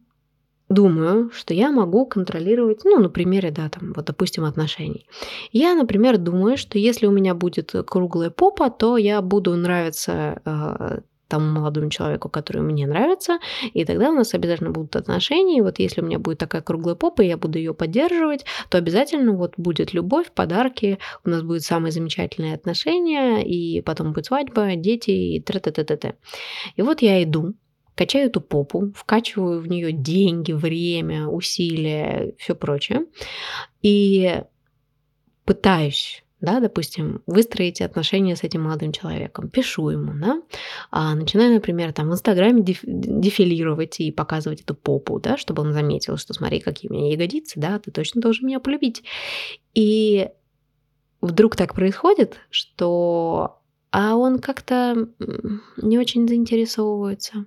думаю, 0.69 1.31
что 1.31 1.53
я 1.53 1.71
могу 1.71 2.05
контролировать, 2.05 2.83
ну, 2.83 2.99
на 2.99 3.09
примере, 3.09 3.51
да, 3.51 3.69
там, 3.69 3.93
вот, 3.95 4.05
допустим, 4.05 4.43
отношений. 4.43 5.07
Я, 5.51 5.75
например, 5.75 6.17
думаю, 6.17 6.57
что 6.57 6.77
если 6.77 7.07
у 7.07 7.11
меня 7.11 7.33
будет 7.35 7.73
круглая 7.87 8.31
попа, 8.31 8.69
то 8.69 8.97
я 8.97 9.21
буду 9.21 9.55
нравиться 9.55 10.41
э, 10.43 10.99
тому 11.27 11.51
молодому 11.51 11.89
человеку, 11.89 12.29
который 12.29 12.61
мне 12.61 12.87
нравится, 12.87 13.39
и 13.73 13.85
тогда 13.85 14.09
у 14.09 14.13
нас 14.13 14.33
обязательно 14.33 14.71
будут 14.71 14.95
отношения, 14.95 15.59
и 15.59 15.61
вот 15.61 15.79
если 15.79 16.01
у 16.01 16.05
меня 16.05 16.19
будет 16.19 16.39
такая 16.39 16.61
круглая 16.61 16.95
попа, 16.95 17.21
и 17.21 17.27
я 17.27 17.37
буду 17.37 17.57
ее 17.57 17.73
поддерживать, 17.73 18.45
то 18.69 18.77
обязательно 18.77 19.33
вот 19.33 19.53
будет 19.57 19.93
любовь, 19.93 20.31
подарки, 20.31 20.97
у 21.23 21.29
нас 21.29 21.43
будет 21.43 21.63
самые 21.63 21.91
замечательные 21.91 22.55
отношения, 22.55 23.43
и 23.43 23.81
потом 23.81 24.13
будет 24.13 24.25
свадьба, 24.25 24.75
дети, 24.75 25.11
и 25.11 25.39
т-т-т-т-т. 25.39 26.15
И 26.75 26.81
вот 26.81 27.01
я 27.01 27.23
иду, 27.23 27.53
качаю 27.95 28.27
эту 28.27 28.41
попу, 28.41 28.91
вкачиваю 28.95 29.61
в 29.61 29.67
нее 29.67 29.91
деньги, 29.91 30.51
время, 30.51 31.27
усилия, 31.27 32.33
все 32.37 32.55
прочее, 32.55 33.05
и 33.81 34.43
пытаюсь 35.45 36.25
да, 36.41 36.59
допустим, 36.59 37.23
выстроить 37.25 37.81
отношения 37.81 38.35
с 38.35 38.43
этим 38.43 38.63
молодым 38.63 38.91
человеком, 38.91 39.49
пишу 39.49 39.89
ему, 39.89 40.13
да, 40.13 40.41
а 40.91 41.15
начинаю, 41.15 41.53
например, 41.53 41.91
там 41.91 42.09
в 42.09 42.13
Инстаграме 42.13 42.61
деф- 42.61 42.83
дефилировать 42.83 43.99
и 43.99 44.11
показывать 44.11 44.61
эту 44.61 44.75
попу, 44.75 45.19
да, 45.19 45.37
чтобы 45.37 45.63
он 45.63 45.73
заметил, 45.73 46.17
что 46.17 46.33
смотри, 46.33 46.59
какие 46.59 46.91
у 46.91 46.93
меня 46.93 47.11
ягодицы, 47.11 47.59
да, 47.59 47.79
ты 47.79 47.91
точно 47.91 48.21
должен 48.21 48.47
меня 48.47 48.59
полюбить. 48.59 49.03
И 49.73 50.29
вдруг 51.21 51.55
так 51.55 51.73
происходит, 51.73 52.37
что 52.49 53.61
а 53.97 54.17
он 54.17 54.39
как-то 54.39 55.07
не 55.77 55.97
очень 55.97 56.27
заинтересовывается. 56.27 57.45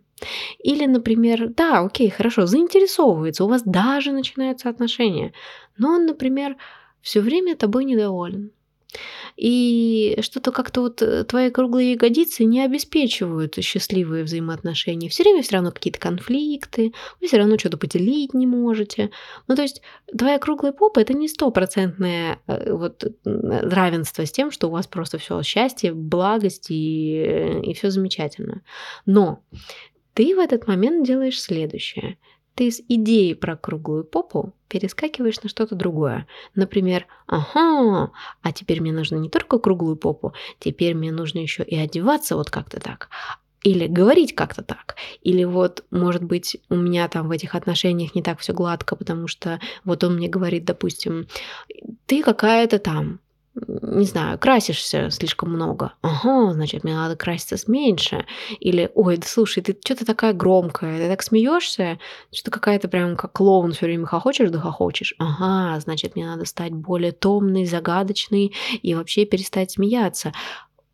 Или, 0.64 0.86
например, 0.86 1.50
да, 1.50 1.80
окей, 1.80 2.08
хорошо, 2.08 2.46
заинтересовывается, 2.46 3.44
у 3.44 3.48
вас 3.48 3.62
даже 3.64 4.12
начинаются 4.12 4.70
отношения, 4.70 5.34
но 5.76 5.90
он, 5.90 6.06
например, 6.06 6.56
все 7.02 7.20
время 7.20 7.54
тобой 7.54 7.84
недоволен. 7.84 8.50
И 9.38 10.18
что-то 10.22 10.50
как-то 10.50 10.80
вот 10.80 11.00
э, 11.00 11.22
твои 11.22 11.50
круглые 11.50 11.92
ягодицы 11.92 12.42
не 12.42 12.60
обеспечивают 12.64 13.54
счастливые 13.62 14.24
взаимоотношения. 14.24 15.08
Все 15.08 15.22
время 15.22 15.42
все 15.42 15.54
равно 15.54 15.70
какие-то 15.70 16.00
конфликты, 16.00 16.92
вы 17.20 17.28
все 17.28 17.36
равно 17.36 17.56
что-то 17.56 17.78
поделить 17.78 18.34
не 18.34 18.48
можете. 18.48 19.10
Ну, 19.46 19.54
то 19.54 19.62
есть 19.62 19.80
твоя 20.16 20.40
круглая 20.40 20.72
попа 20.72 20.98
это 20.98 21.14
не 21.14 21.28
стопроцентное 21.28 22.40
э, 22.48 22.72
вот 22.72 23.04
равенство 23.24 24.26
с 24.26 24.32
тем, 24.32 24.50
что 24.50 24.66
у 24.66 24.72
вас 24.72 24.88
просто 24.88 25.18
все 25.18 25.40
счастье, 25.42 25.92
благость 25.92 26.66
и, 26.70 27.22
э, 27.24 27.60
и 27.62 27.74
все 27.74 27.90
замечательно. 27.90 28.62
Но 29.06 29.44
ты 30.14 30.34
в 30.34 30.40
этот 30.40 30.66
момент 30.66 31.06
делаешь 31.06 31.40
следующее. 31.40 32.18
Ты 32.58 32.72
с 32.72 32.82
идеей 32.88 33.34
про 33.34 33.56
круглую 33.56 34.02
попу 34.02 34.52
перескакиваешь 34.66 35.40
на 35.42 35.48
что-то 35.48 35.76
другое. 35.76 36.26
Например, 36.56 37.06
ага, 37.28 38.10
а 38.42 38.52
теперь 38.52 38.80
мне 38.80 38.90
нужно 38.90 39.14
не 39.14 39.28
только 39.28 39.60
круглую 39.60 39.94
попу, 39.94 40.32
теперь 40.58 40.96
мне 40.96 41.12
нужно 41.12 41.38
еще 41.38 41.62
и 41.62 41.76
одеваться 41.76 42.34
вот 42.34 42.50
как-то 42.50 42.80
так. 42.80 43.10
Или 43.62 43.86
говорить 43.86 44.34
как-то 44.34 44.64
так. 44.64 44.96
Или 45.22 45.44
вот, 45.44 45.84
может 45.92 46.24
быть, 46.24 46.56
у 46.68 46.74
меня 46.74 47.06
там 47.06 47.28
в 47.28 47.30
этих 47.30 47.54
отношениях 47.54 48.16
не 48.16 48.24
так 48.24 48.40
все 48.40 48.52
гладко, 48.52 48.96
потому 48.96 49.28
что 49.28 49.60
вот 49.84 50.02
он 50.02 50.16
мне 50.16 50.26
говорит, 50.26 50.64
допустим, 50.64 51.28
ты 52.06 52.24
какая-то 52.24 52.80
там, 52.80 53.20
не 53.66 54.04
знаю, 54.04 54.38
красишься 54.38 55.10
слишком 55.10 55.50
много. 55.50 55.92
Ага, 56.02 56.52
значит, 56.52 56.84
мне 56.84 56.94
надо 56.94 57.16
краситься 57.16 57.58
меньше. 57.70 58.26
Или, 58.60 58.90
ой, 58.94 59.16
да 59.16 59.26
слушай, 59.26 59.62
ты 59.62 59.76
что-то 59.84 60.04
такая 60.04 60.32
громкая, 60.32 60.98
ты 60.98 61.08
так 61.08 61.22
смеешься, 61.22 61.98
что-то 62.32 62.50
какая-то 62.50 62.88
прям 62.88 63.16
как 63.16 63.32
клоун 63.32 63.72
все 63.72 63.86
время 63.86 64.06
хохочешь, 64.06 64.50
да 64.50 64.58
хохочешь. 64.58 65.14
Ага, 65.18 65.80
значит, 65.80 66.14
мне 66.14 66.26
надо 66.26 66.44
стать 66.44 66.72
более 66.72 67.12
томной, 67.12 67.66
загадочной 67.66 68.54
и 68.82 68.94
вообще 68.94 69.24
перестать 69.24 69.72
смеяться. 69.72 70.32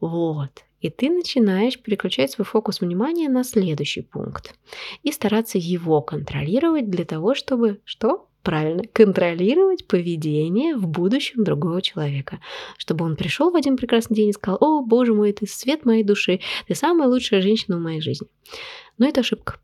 Вот. 0.00 0.50
И 0.80 0.90
ты 0.90 1.08
начинаешь 1.08 1.80
переключать 1.80 2.32
свой 2.32 2.44
фокус 2.44 2.82
внимания 2.82 3.30
на 3.30 3.42
следующий 3.42 4.02
пункт 4.02 4.54
и 5.02 5.12
стараться 5.12 5.56
его 5.56 6.02
контролировать 6.02 6.90
для 6.90 7.06
того, 7.06 7.34
чтобы 7.34 7.80
что? 7.84 8.28
Правильно, 8.44 8.84
контролировать 8.92 9.86
поведение 9.86 10.76
в 10.76 10.86
будущем 10.86 11.42
другого 11.42 11.82
человека. 11.82 12.38
Чтобы 12.76 13.04
он 13.04 13.16
пришел 13.16 13.50
в 13.50 13.56
один 13.56 13.76
прекрасный 13.76 14.14
день 14.14 14.28
и 14.28 14.32
сказал, 14.32 14.58
о, 14.60 14.82
боже 14.82 15.14
мой, 15.14 15.32
ты 15.32 15.46
свет 15.48 15.84
моей 15.84 16.04
души, 16.04 16.40
ты 16.68 16.74
самая 16.76 17.08
лучшая 17.08 17.42
женщина 17.42 17.78
в 17.78 17.80
моей 17.80 18.00
жизни. 18.00 18.28
Но 18.98 19.08
это 19.08 19.20
ошибка. 19.20 19.58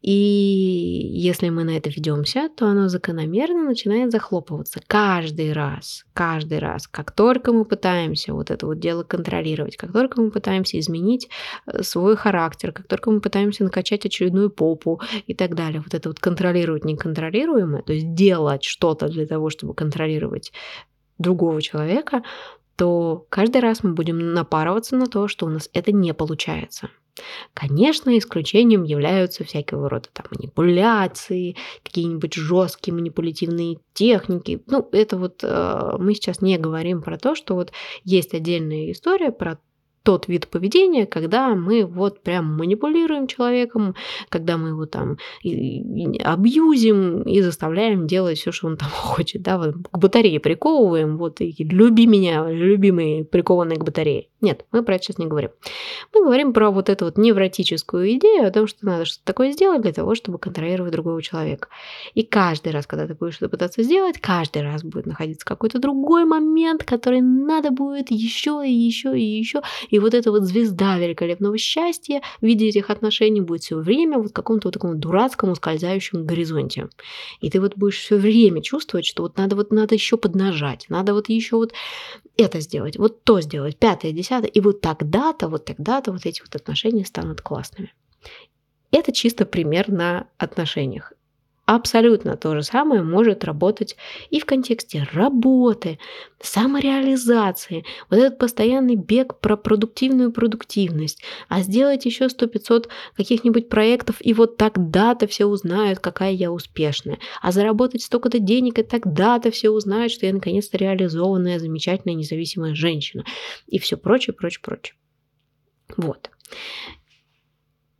И 0.00 0.10
если 0.12 1.48
мы 1.50 1.64
на 1.64 1.76
это 1.76 1.90
ведемся, 1.90 2.48
то 2.56 2.66
оно 2.66 2.88
закономерно 2.88 3.64
начинает 3.64 4.10
захлопываться 4.10 4.80
каждый 4.86 5.52
раз, 5.52 6.04
каждый 6.14 6.58
раз. 6.58 6.88
Как 6.88 7.12
только 7.12 7.52
мы 7.52 7.64
пытаемся 7.64 8.32
вот 8.34 8.50
это 8.50 8.66
вот 8.66 8.78
дело 8.78 9.02
контролировать, 9.02 9.76
как 9.76 9.92
только 9.92 10.20
мы 10.20 10.30
пытаемся 10.30 10.78
изменить 10.78 11.28
э, 11.66 11.82
свой 11.82 12.16
характер, 12.16 12.72
как 12.72 12.86
только 12.86 13.10
мы 13.10 13.20
пытаемся 13.20 13.64
накачать 13.64 14.06
очередную 14.06 14.50
попу 14.50 15.00
и 15.26 15.34
так 15.34 15.54
далее, 15.54 15.80
вот 15.80 15.94
это 15.94 16.08
вот 16.08 16.18
контролировать 16.18 16.84
неконтролируемое, 16.84 17.82
то 17.82 17.92
есть 17.92 18.14
делать 18.14 18.64
что-то 18.64 19.08
для 19.08 19.26
того, 19.26 19.50
чтобы 19.50 19.74
контролировать 19.74 20.52
другого 21.18 21.60
человека, 21.60 22.22
то 22.76 23.26
каждый 23.28 23.60
раз 23.60 23.82
мы 23.84 23.92
будем 23.92 24.32
напарываться 24.32 24.96
на 24.96 25.06
то, 25.06 25.28
что 25.28 25.46
у 25.46 25.48
нас 25.48 25.68
это 25.72 25.92
не 25.92 26.14
получается. 26.14 26.88
Конечно, 27.54 28.16
исключением 28.16 28.84
являются 28.84 29.44
всякого 29.44 29.88
рода 29.90 30.08
там 30.12 30.26
манипуляции, 30.30 31.56
какие-нибудь 31.82 32.34
жесткие 32.34 32.94
манипулятивные 32.94 33.78
техники. 33.92 34.62
Ну, 34.66 34.88
это 34.92 35.18
вот 35.18 35.40
э, 35.42 35.96
мы 35.98 36.14
сейчас 36.14 36.40
не 36.40 36.56
говорим 36.56 37.02
про 37.02 37.18
то, 37.18 37.34
что 37.34 37.54
вот 37.54 37.72
есть 38.04 38.32
отдельная 38.32 38.90
история 38.90 39.30
про 39.30 39.58
тот 40.02 40.28
вид 40.28 40.48
поведения, 40.48 41.06
когда 41.06 41.54
мы 41.54 41.84
вот 41.86 42.22
прям 42.22 42.56
манипулируем 42.56 43.26
человеком, 43.26 43.94
когда 44.28 44.56
мы 44.56 44.70
его 44.70 44.86
там 44.86 45.18
абьюзим 45.42 47.22
и 47.22 47.40
заставляем 47.40 48.06
делать 48.06 48.38
все, 48.38 48.52
что 48.52 48.66
он 48.68 48.76
там 48.76 48.88
хочет, 48.92 49.42
да, 49.42 49.58
вот 49.58 49.74
к 49.90 49.98
батарее 49.98 50.40
приковываем, 50.40 51.16
вот 51.16 51.40
и 51.40 51.54
люби 51.58 52.06
меня, 52.06 52.48
любимый, 52.48 53.24
прикованный 53.24 53.76
к 53.76 53.84
батарее. 53.84 54.28
Нет, 54.40 54.64
мы 54.72 54.82
про 54.82 54.96
это 54.96 55.04
сейчас 55.04 55.18
не 55.18 55.26
говорим. 55.26 55.50
Мы 56.12 56.24
говорим 56.24 56.52
про 56.52 56.70
вот 56.72 56.88
эту 56.88 57.04
вот 57.04 57.16
невротическую 57.16 58.12
идею 58.14 58.48
о 58.48 58.50
том, 58.50 58.66
что 58.66 58.84
надо 58.84 59.04
что-то 59.04 59.24
такое 59.24 59.52
сделать 59.52 59.82
для 59.82 59.92
того, 59.92 60.16
чтобы 60.16 60.38
контролировать 60.38 60.92
другого 60.92 61.22
человека. 61.22 61.68
И 62.14 62.24
каждый 62.24 62.72
раз, 62.72 62.88
когда 62.88 63.06
ты 63.06 63.14
будешь 63.14 63.34
что-то 63.34 63.50
пытаться 63.50 63.84
сделать, 63.84 64.18
каждый 64.20 64.62
раз 64.62 64.82
будет 64.82 65.06
находиться 65.06 65.46
какой-то 65.46 65.78
другой 65.78 66.24
момент, 66.24 66.82
который 66.82 67.20
надо 67.20 67.70
будет 67.70 68.10
еще 68.10 68.62
и 68.66 68.72
еще 68.72 69.16
и 69.16 69.22
еще. 69.22 69.62
И 69.92 69.98
вот 69.98 70.14
эта 70.14 70.30
вот 70.30 70.44
звезда 70.44 70.98
великолепного 70.98 71.58
счастья 71.58 72.22
в 72.40 72.46
виде 72.46 72.66
этих 72.66 72.88
отношений 72.88 73.42
будет 73.42 73.62
все 73.62 73.76
время 73.76 74.16
вот 74.18 74.30
в 74.30 74.32
каком-то 74.32 74.68
вот 74.68 74.74
таком 74.74 74.98
дурацком 74.98 75.50
ускользающем 75.50 76.24
горизонте. 76.24 76.88
И 77.42 77.50
ты 77.50 77.60
вот 77.60 77.76
будешь 77.76 77.98
все 77.98 78.16
время 78.16 78.62
чувствовать, 78.62 79.04
что 79.04 79.22
вот 79.22 79.36
надо 79.36 79.54
вот 79.54 79.70
надо 79.70 79.94
еще 79.94 80.16
поднажать, 80.16 80.86
надо 80.88 81.12
вот 81.12 81.28
еще 81.28 81.56
вот 81.56 81.74
это 82.38 82.60
сделать, 82.60 82.96
вот 82.96 83.22
то 83.22 83.42
сделать, 83.42 83.76
пятое, 83.76 84.12
десятое, 84.12 84.48
и 84.48 84.60
вот 84.60 84.80
тогда-то, 84.80 85.48
вот 85.48 85.66
тогда-то 85.66 86.10
вот 86.10 86.24
эти 86.24 86.40
вот 86.40 86.56
отношения 86.56 87.04
станут 87.04 87.42
классными. 87.42 87.92
Это 88.92 89.12
чисто 89.12 89.44
пример 89.44 89.90
на 89.90 90.26
отношениях. 90.38 91.12
Абсолютно 91.74 92.36
то 92.36 92.54
же 92.54 92.62
самое 92.62 93.02
может 93.02 93.44
работать 93.44 93.96
и 94.28 94.40
в 94.40 94.44
контексте 94.44 95.08
работы, 95.14 95.98
самореализации, 96.38 97.86
вот 98.10 98.18
этот 98.18 98.38
постоянный 98.38 98.96
бег 98.96 99.40
про 99.40 99.56
продуктивную 99.56 100.32
продуктивность, 100.32 101.22
а 101.48 101.62
сделать 101.62 102.04
еще 102.04 102.26
100-500 102.26 102.90
каких-нибудь 103.16 103.70
проектов, 103.70 104.16
и 104.20 104.34
вот 104.34 104.58
тогда-то 104.58 105.26
все 105.26 105.46
узнают, 105.46 105.98
какая 105.98 106.32
я 106.32 106.52
успешная, 106.52 107.18
а 107.40 107.52
заработать 107.52 108.02
столько-то 108.02 108.38
денег, 108.38 108.78
и 108.78 108.82
тогда-то 108.82 109.50
все 109.50 109.70
узнают, 109.70 110.12
что 110.12 110.26
я 110.26 110.34
наконец-то 110.34 110.76
реализованная, 110.76 111.58
замечательная, 111.58 112.16
независимая 112.16 112.74
женщина, 112.74 113.24
и 113.66 113.78
все 113.78 113.96
прочее, 113.96 114.34
прочее, 114.34 114.60
прочее. 114.62 114.94
Вот 115.96 116.28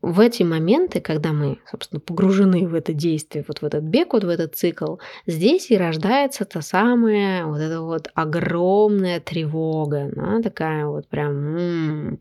в 0.02 0.18
эти 0.18 0.42
моменты, 0.42 1.00
когда 1.00 1.32
мы, 1.32 1.58
собственно, 1.70 2.00
погружены 2.00 2.66
в 2.66 2.74
это 2.74 2.92
действие, 2.92 3.44
вот 3.46 3.62
в 3.62 3.64
этот 3.64 3.84
бег, 3.84 4.12
вот 4.12 4.24
в 4.24 4.28
этот 4.28 4.56
цикл, 4.56 4.96
здесь 5.26 5.70
и 5.70 5.76
рождается 5.76 6.44
та 6.44 6.60
самая 6.60 7.46
вот 7.46 7.60
эта 7.60 7.80
вот 7.80 8.08
огромная 8.14 9.20
тревога, 9.20 10.10
она 10.14 10.42
такая 10.42 10.86
вот 10.86 11.06
прям... 11.08 11.56
М-м. 11.56 12.20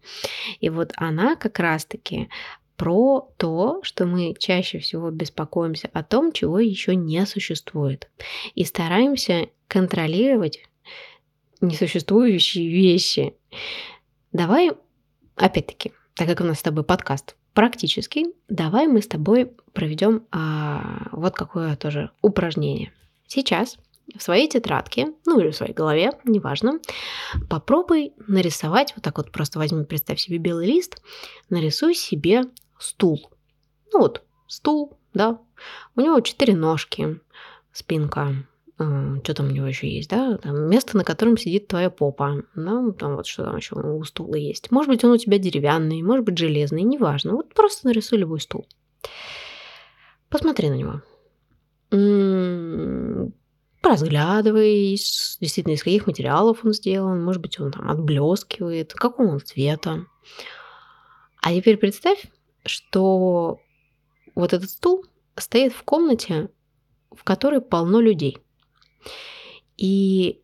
И 0.59 0.69
вот 0.69 0.93
она 0.95 1.35
как 1.35 1.57
раз-таки 1.57 2.29
про 2.77 3.29
то, 3.37 3.81
что 3.83 4.05
мы 4.05 4.35
чаще 4.37 4.77
всего 4.79 5.09
беспокоимся 5.09 5.89
о 5.91 6.03
том, 6.03 6.31
чего 6.31 6.59
еще 6.59 6.95
не 6.95 7.25
существует. 7.25 8.09
И 8.53 8.63
стараемся 8.63 9.47
контролировать 9.67 10.63
несуществующие 11.61 12.69
вещи. 12.69 13.33
Давай, 14.31 14.71
опять-таки, 15.35 15.93
так 16.15 16.27
как 16.27 16.41
у 16.41 16.43
нас 16.43 16.59
с 16.59 16.63
тобой 16.63 16.83
подкаст 16.83 17.35
практически, 17.53 18.25
давай 18.49 18.87
мы 18.87 19.01
с 19.01 19.07
тобой 19.07 19.51
проведем 19.73 20.23
а, 20.31 21.09
вот 21.11 21.35
какое 21.35 21.75
тоже 21.75 22.11
упражнение. 22.21 22.93
Сейчас 23.27 23.77
в 24.15 24.21
своей 24.21 24.47
тетрадке, 24.49 25.13
ну 25.25 25.39
или 25.39 25.51
в 25.51 25.55
своей 25.55 25.73
голове, 25.73 26.11
неважно, 26.23 26.79
попробуй 27.49 28.13
нарисовать, 28.27 28.93
вот 28.95 29.03
так 29.03 29.17
вот 29.17 29.31
просто 29.31 29.59
возьми, 29.59 29.85
представь 29.85 30.19
себе 30.19 30.37
белый 30.37 30.67
лист, 30.67 31.01
нарисуй 31.49 31.95
себе 31.95 32.43
стул. 32.77 33.29
Ну 33.93 33.99
вот, 33.99 34.23
стул, 34.47 34.97
да, 35.13 35.39
у 35.95 36.01
него 36.01 36.19
четыре 36.21 36.55
ножки, 36.55 37.19
спинка, 37.71 38.35
что 39.23 39.33
там 39.33 39.47
у 39.47 39.51
него 39.51 39.67
еще 39.67 39.89
есть, 39.89 40.09
да, 40.09 40.37
там 40.37 40.69
место, 40.69 40.97
на 40.97 41.03
котором 41.03 41.37
сидит 41.37 41.67
твоя 41.67 41.89
попа, 41.89 42.43
да, 42.55 42.91
там 42.97 43.15
вот 43.15 43.27
что 43.27 43.43
там 43.43 43.57
еще 43.57 43.75
у 43.75 44.03
стула 44.03 44.35
есть. 44.35 44.71
Может 44.71 44.89
быть, 44.89 45.03
он 45.03 45.11
у 45.11 45.17
тебя 45.17 45.37
деревянный, 45.37 46.01
может 46.01 46.25
быть, 46.25 46.37
железный, 46.37 46.81
неважно. 46.83 47.33
Вот 47.33 47.53
просто 47.53 47.87
нарисуй 47.87 48.17
любой 48.17 48.39
стул. 48.39 48.67
Посмотри 50.29 50.69
на 50.69 50.75
него. 50.75 51.01
М-м, 51.91 53.33
разглядывай, 53.83 54.91
действительно, 54.91 55.73
из 55.73 55.83
каких 55.83 56.07
материалов 56.07 56.63
он 56.63 56.73
сделан, 56.73 57.23
может 57.23 57.41
быть, 57.41 57.59
он 57.59 57.71
там 57.71 57.89
отблескивает, 57.89 58.93
какого 58.93 59.27
он 59.27 59.41
цвета. 59.41 60.05
А 61.41 61.53
теперь 61.53 61.77
представь, 61.77 62.25
что 62.65 63.59
вот 64.35 64.53
этот 64.53 64.69
стул 64.69 65.05
стоит 65.35 65.73
в 65.73 65.83
комнате, 65.83 66.49
в 67.11 67.23
которой 67.23 67.61
полно 67.61 67.99
людей– 67.99 68.37
и 69.77 70.39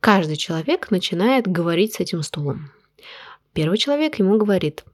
каждый 0.00 0.36
человек 0.36 0.90
начинает 0.90 1.46
говорить 1.46 1.94
с 1.94 2.00
этим 2.00 2.22
стулом. 2.22 2.70
Первый 3.52 3.78
человек 3.78 4.18
ему 4.18 4.36
говорит, 4.36 4.84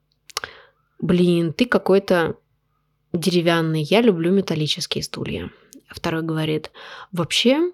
блин, 0.98 1.52
ты 1.52 1.66
какой-то 1.66 2.36
деревянный, 3.12 3.82
я 3.82 4.00
люблю 4.02 4.30
металлические 4.32 5.02
стулья. 5.02 5.50
Второй 5.88 6.22
говорит, 6.22 6.70
вообще 7.10 7.72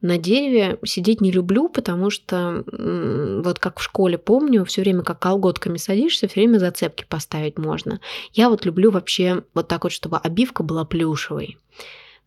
на 0.00 0.18
дереве 0.18 0.78
сидеть 0.84 1.20
не 1.20 1.32
люблю, 1.32 1.68
потому 1.68 2.10
что 2.10 2.64
вот 2.66 3.58
как 3.58 3.78
в 3.80 3.82
школе 3.82 4.18
помню, 4.18 4.64
все 4.64 4.82
время 4.82 5.02
как 5.02 5.18
колготками 5.18 5.78
садишься, 5.78 6.28
все 6.28 6.40
время 6.40 6.58
зацепки 6.58 7.04
поставить 7.08 7.58
можно. 7.58 8.00
Я 8.32 8.50
вот 8.50 8.64
люблю 8.64 8.90
вообще 8.90 9.42
вот 9.54 9.68
так 9.68 9.84
вот, 9.84 9.92
чтобы 9.92 10.18
обивка 10.18 10.62
была 10.62 10.84
плюшевой. 10.84 11.58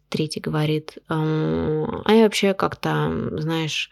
Третий 0.10 0.40
говорит, 0.40 0.98
а 1.08 2.04
я 2.08 2.24
вообще 2.24 2.54
как-то, 2.54 3.12
знаешь, 3.38 3.90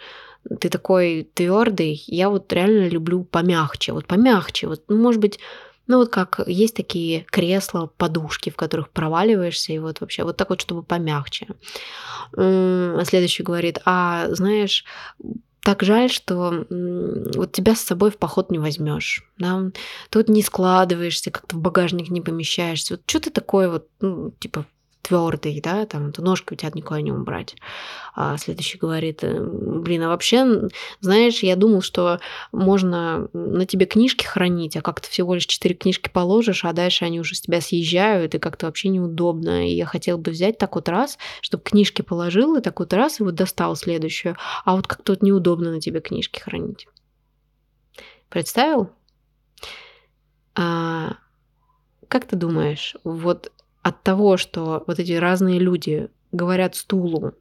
ты 0.59 0.69
такой 0.69 1.29
твердый, 1.33 2.03
я 2.07 2.29
вот 2.29 2.51
реально 2.51 2.87
люблю 2.87 3.23
помягче, 3.23 3.93
вот 3.93 4.07
помягче, 4.07 4.67
вот, 4.67 4.83
ну, 4.87 4.97
может 4.97 5.21
быть, 5.21 5.39
ну 5.87 5.97
вот 5.97 6.09
как 6.09 6.41
есть 6.47 6.75
такие 6.75 7.25
кресла, 7.29 7.91
подушки, 7.97 8.49
в 8.49 8.55
которых 8.55 8.89
проваливаешься, 8.89 9.73
и 9.73 9.79
вот 9.79 10.01
вообще 10.01 10.23
вот 10.23 10.37
так 10.37 10.49
вот, 10.49 10.61
чтобы 10.61 10.83
помягче. 10.83 11.47
А 12.35 13.03
следующий 13.05 13.43
говорит, 13.43 13.79
а 13.85 14.27
знаешь, 14.31 14.85
так 15.61 15.83
жаль, 15.83 16.09
что 16.09 16.65
вот 16.69 17.51
тебя 17.51 17.75
с 17.75 17.81
собой 17.81 18.09
в 18.09 18.17
поход 18.17 18.51
не 18.51 18.59
возьмешь. 18.59 19.29
Да? 19.37 19.69
Вот 20.13 20.29
не 20.29 20.41
складываешься, 20.41 21.29
как-то 21.29 21.57
в 21.57 21.59
багажник 21.59 22.09
не 22.09 22.21
помещаешься. 22.21 22.95
Вот 22.95 23.03
что 23.05 23.19
ты 23.19 23.29
такое 23.31 23.69
вот, 23.69 23.87
ну, 23.99 24.31
типа, 24.39 24.65
твердый, 25.01 25.61
да, 25.61 25.85
там 25.85 26.11
ножки 26.17 26.53
у 26.53 26.55
тебя 26.55 26.71
никуда 26.73 27.01
не 27.01 27.11
убрать. 27.11 27.55
А 28.15 28.37
следующий 28.37 28.77
говорит, 28.77 29.23
«Э, 29.23 29.39
блин, 29.41 30.03
а 30.03 30.09
вообще, 30.09 30.69
знаешь, 30.99 31.39
я 31.43 31.55
думал, 31.55 31.81
что 31.81 32.19
можно 32.51 33.29
на 33.33 33.65
тебе 33.65 33.85
книжки 33.85 34.25
хранить, 34.25 34.75
а 34.75 34.81
как 34.81 34.99
ты 34.99 35.09
всего 35.09 35.35
лишь 35.35 35.45
четыре 35.45 35.75
книжки 35.75 36.09
положишь, 36.09 36.65
а 36.65 36.73
дальше 36.73 37.05
они 37.05 37.19
уже 37.19 37.35
с 37.35 37.41
тебя 37.41 37.61
съезжают, 37.61 38.35
и 38.35 38.39
как-то 38.39 38.65
вообще 38.65 38.89
неудобно. 38.89 39.67
И 39.67 39.75
я 39.75 39.85
хотела 39.85 40.17
бы 40.17 40.31
взять 40.31 40.57
так 40.57 40.75
вот 40.75 40.89
раз, 40.89 41.17
чтобы 41.41 41.63
книжки 41.63 42.01
положил, 42.01 42.55
и 42.55 42.61
так 42.61 42.79
вот 42.79 42.91
раз, 42.93 43.19
и 43.19 43.23
вот 43.23 43.35
достал 43.35 43.75
следующую. 43.75 44.35
А 44.65 44.75
вот 44.75 44.87
как-то 44.87 45.13
вот 45.13 45.21
неудобно 45.21 45.71
на 45.71 45.79
тебе 45.79 46.01
книжки 46.01 46.39
хранить. 46.39 46.87
Представил? 48.29 48.89
А, 50.55 51.17
как 52.07 52.25
ты 52.25 52.35
думаешь, 52.35 52.95
вот 53.03 53.51
от 53.87 54.03
того, 54.03 54.35
что 54.37 54.83
вот 54.85 54.99
эти 54.99 55.13
разные 55.13 55.59
люди 55.59 56.09
говорят 56.31 56.75
стулу 56.75 57.33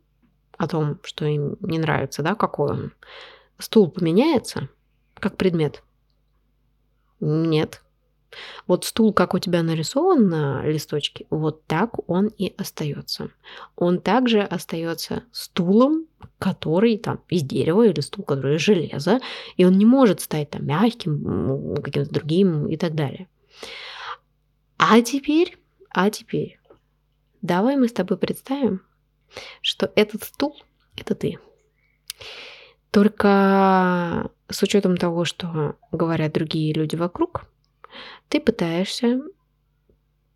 о 0.57 0.69
том, 0.69 1.01
что 1.03 1.25
им 1.25 1.57
не 1.61 1.79
нравится, 1.79 2.23
да, 2.23 2.35
какой 2.35 2.71
он, 2.71 2.93
стул 3.59 3.91
поменяется 3.91 4.69
как 5.15 5.37
предмет? 5.37 5.83
Нет. 7.21 7.83
Вот 8.67 8.85
стул, 8.85 9.13
как 9.15 9.35
у 9.35 9.39
тебя 9.39 9.63
нарисован 9.63 10.29
на 10.29 10.67
листочке, 10.67 11.27
вот 11.31 11.65
так 11.65 12.09
он 12.09 12.27
и 12.27 12.55
остается. 12.59 13.31
Он 13.77 14.01
также 14.01 14.43
остается 14.43 15.25
стулом, 15.33 16.07
который 16.39 16.99
там 16.99 17.21
из 17.29 17.43
дерева 17.43 17.87
или 17.87 18.01
стул, 18.01 18.25
который 18.25 18.57
из 18.57 18.61
железа, 18.61 19.21
и 19.57 19.65
он 19.65 19.79
не 19.79 19.87
может 19.87 20.21
стать 20.21 20.51
там 20.51 20.67
мягким, 20.67 21.77
каким-то 21.83 22.13
другим 22.13 22.69
и 22.69 22.77
так 22.77 22.95
далее. 22.95 23.27
А 24.77 25.01
теперь 25.01 25.57
а 25.97 26.11
теперь 26.11 26.61
давай 27.41 27.79
мы 27.79 27.89
с 27.89 27.93
тобой 27.95 28.19
представим, 28.19 28.83
что 29.63 29.91
этот 29.97 30.25
стул– 30.25 30.55
это 30.97 31.15
ты. 31.15 31.39
Только 32.91 34.31
с 34.51 34.63
учетом 34.63 34.99
того, 34.99 35.25
что 35.25 35.77
говорят 35.93 36.35
другие 36.35 36.75
люди 36.75 36.97
вокруг, 36.97 37.47
ты 38.29 38.41
пытаешься 38.41 39.23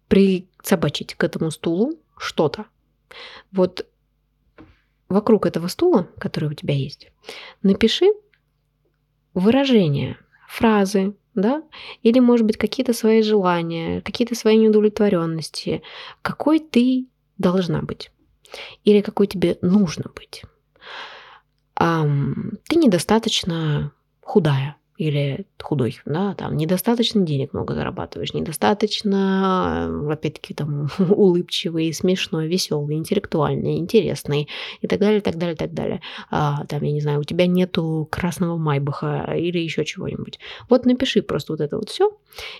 присобачить 0.08 1.14
к 1.14 1.22
этому 1.24 1.50
стулу 1.50 2.00
что-то. 2.16 2.64
Вот 3.52 3.86
вокруг 5.10 5.44
этого 5.44 5.68
стула, 5.68 6.08
который 6.18 6.48
у 6.48 6.54
тебя 6.54 6.72
есть, 6.72 7.12
напиши 7.60 8.06
выражения, 9.34 10.16
фразы, 10.48 11.14
да, 11.34 11.62
или, 12.02 12.18
может 12.18 12.46
быть, 12.46 12.56
какие-то 12.56 12.92
свои 12.92 13.22
желания, 13.22 14.00
какие-то 14.00 14.34
свои 14.34 14.56
неудовлетворенности, 14.56 15.82
какой 16.22 16.58
ты 16.58 17.06
должна 17.38 17.82
быть? 17.82 18.10
Или 18.84 19.00
какой 19.00 19.26
тебе 19.26 19.58
нужно 19.62 20.10
быть. 20.14 20.42
Ты 21.76 22.76
недостаточно 22.76 23.92
худая, 24.22 24.76
или 25.00 25.46
худой, 25.58 25.98
да, 26.04 26.34
там 26.34 26.58
недостаточно 26.58 27.22
денег 27.22 27.54
много 27.54 27.74
зарабатываешь, 27.74 28.34
недостаточно, 28.34 30.12
опять-таки, 30.12 30.52
там 30.52 30.90
улыбчивый, 30.98 31.92
смешной, 31.94 32.48
веселый, 32.48 32.96
интеллектуальный, 32.96 33.78
интересный 33.78 34.48
и 34.82 34.86
так 34.86 35.00
далее, 35.00 35.22
так 35.22 35.36
далее, 35.38 35.56
так 35.56 35.72
далее. 35.72 36.02
А, 36.30 36.66
там, 36.66 36.82
я 36.82 36.92
не 36.92 37.00
знаю, 37.00 37.20
у 37.20 37.24
тебя 37.24 37.46
нету 37.46 38.06
красного 38.10 38.58
майбаха 38.58 39.32
или 39.34 39.58
еще 39.58 39.86
чего-нибудь. 39.86 40.38
Вот 40.68 40.84
напиши 40.84 41.22
просто 41.22 41.54
вот 41.54 41.62
это 41.62 41.78
вот 41.78 41.88
все 41.88 42.10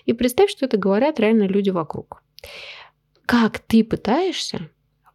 и 0.05 0.13
представь, 0.13 0.49
что 0.49 0.65
это 0.65 0.77
говорят 0.77 1.19
реально 1.19 1.43
люди 1.43 1.69
вокруг. 1.69 2.23
Как 3.27 3.59
ты 3.59 3.83
пытаешься 3.83 4.69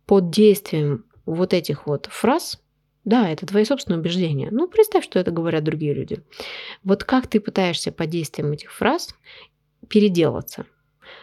под 0.07 0.31
действием 0.31 1.05
вот 1.25 1.53
этих 1.53 1.89
вот 1.89 2.07
фраз 2.07 2.61
да, 3.07 3.31
это 3.31 3.47
твои 3.47 3.65
собственные 3.65 4.01
убеждения. 4.01 4.49
Ну, 4.51 4.67
представь, 4.67 5.05
что 5.05 5.21
это 5.21 5.31
говорят 5.31 5.63
другие 5.63 5.95
люди. 5.95 6.25
Вот 6.83 7.05
как 7.05 7.29
ты 7.29 7.39
пытаешься 7.39 7.93
под 7.93 8.11
действием 8.11 8.51
этих 8.51 8.73
фраз 8.73 9.15
переделаться? 9.89 10.67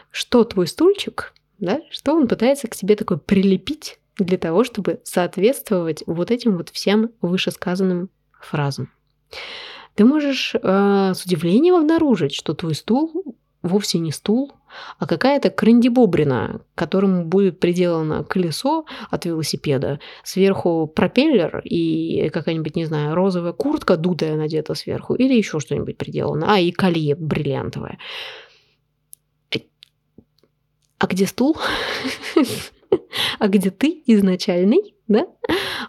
Что 0.09 0.45
твой 0.45 0.67
стульчик, 0.67 1.33
да, 1.59 1.81
что 1.91 2.13
он 2.13 2.29
пытается 2.29 2.69
к 2.69 2.75
тебе 2.75 2.95
такой 2.95 3.17
прилепить 3.17 3.99
для 4.17 4.37
того, 4.37 4.63
чтобы 4.63 5.01
соответствовать 5.03 6.03
вот 6.07 6.31
этим 6.31 6.55
вот 6.55 6.69
всем 6.69 7.11
вышесказанным 7.21 8.09
фразам? 8.31 8.89
Ты 9.95 10.05
можешь 10.05 10.55
э, 10.55 11.13
с 11.13 11.25
удивлением 11.25 11.75
обнаружить, 11.75 12.33
что 12.33 12.53
твой 12.53 12.75
стул 12.75 13.35
вовсе 13.63 13.99
не 13.99 14.11
стул, 14.11 14.51
а 14.99 15.07
какая-то 15.07 15.49
крандибобрина, 15.49 16.61
которому 16.75 17.25
будет 17.25 17.59
приделано 17.59 18.23
колесо 18.23 18.85
от 19.09 19.25
велосипеда, 19.25 19.99
сверху 20.23 20.85
пропеллер 20.87 21.61
и 21.63 22.29
какая-нибудь, 22.29 22.75
не 22.75 22.85
знаю, 22.85 23.15
розовая 23.15 23.53
куртка 23.53 23.97
дутая 23.97 24.35
надета 24.35 24.75
сверху 24.75 25.15
или 25.15 25.33
еще 25.33 25.59
что-нибудь 25.59 25.97
приделано, 25.97 26.53
а 26.53 26.59
и 26.59 26.71
колье 26.71 27.15
бриллиантовое. 27.15 27.97
А 30.99 31.07
где 31.07 31.25
стул? 31.25 31.57
А 33.39 33.47
где 33.47 33.71
ты 33.71 34.03
изначальный? 34.05 34.95
Да? 35.07 35.25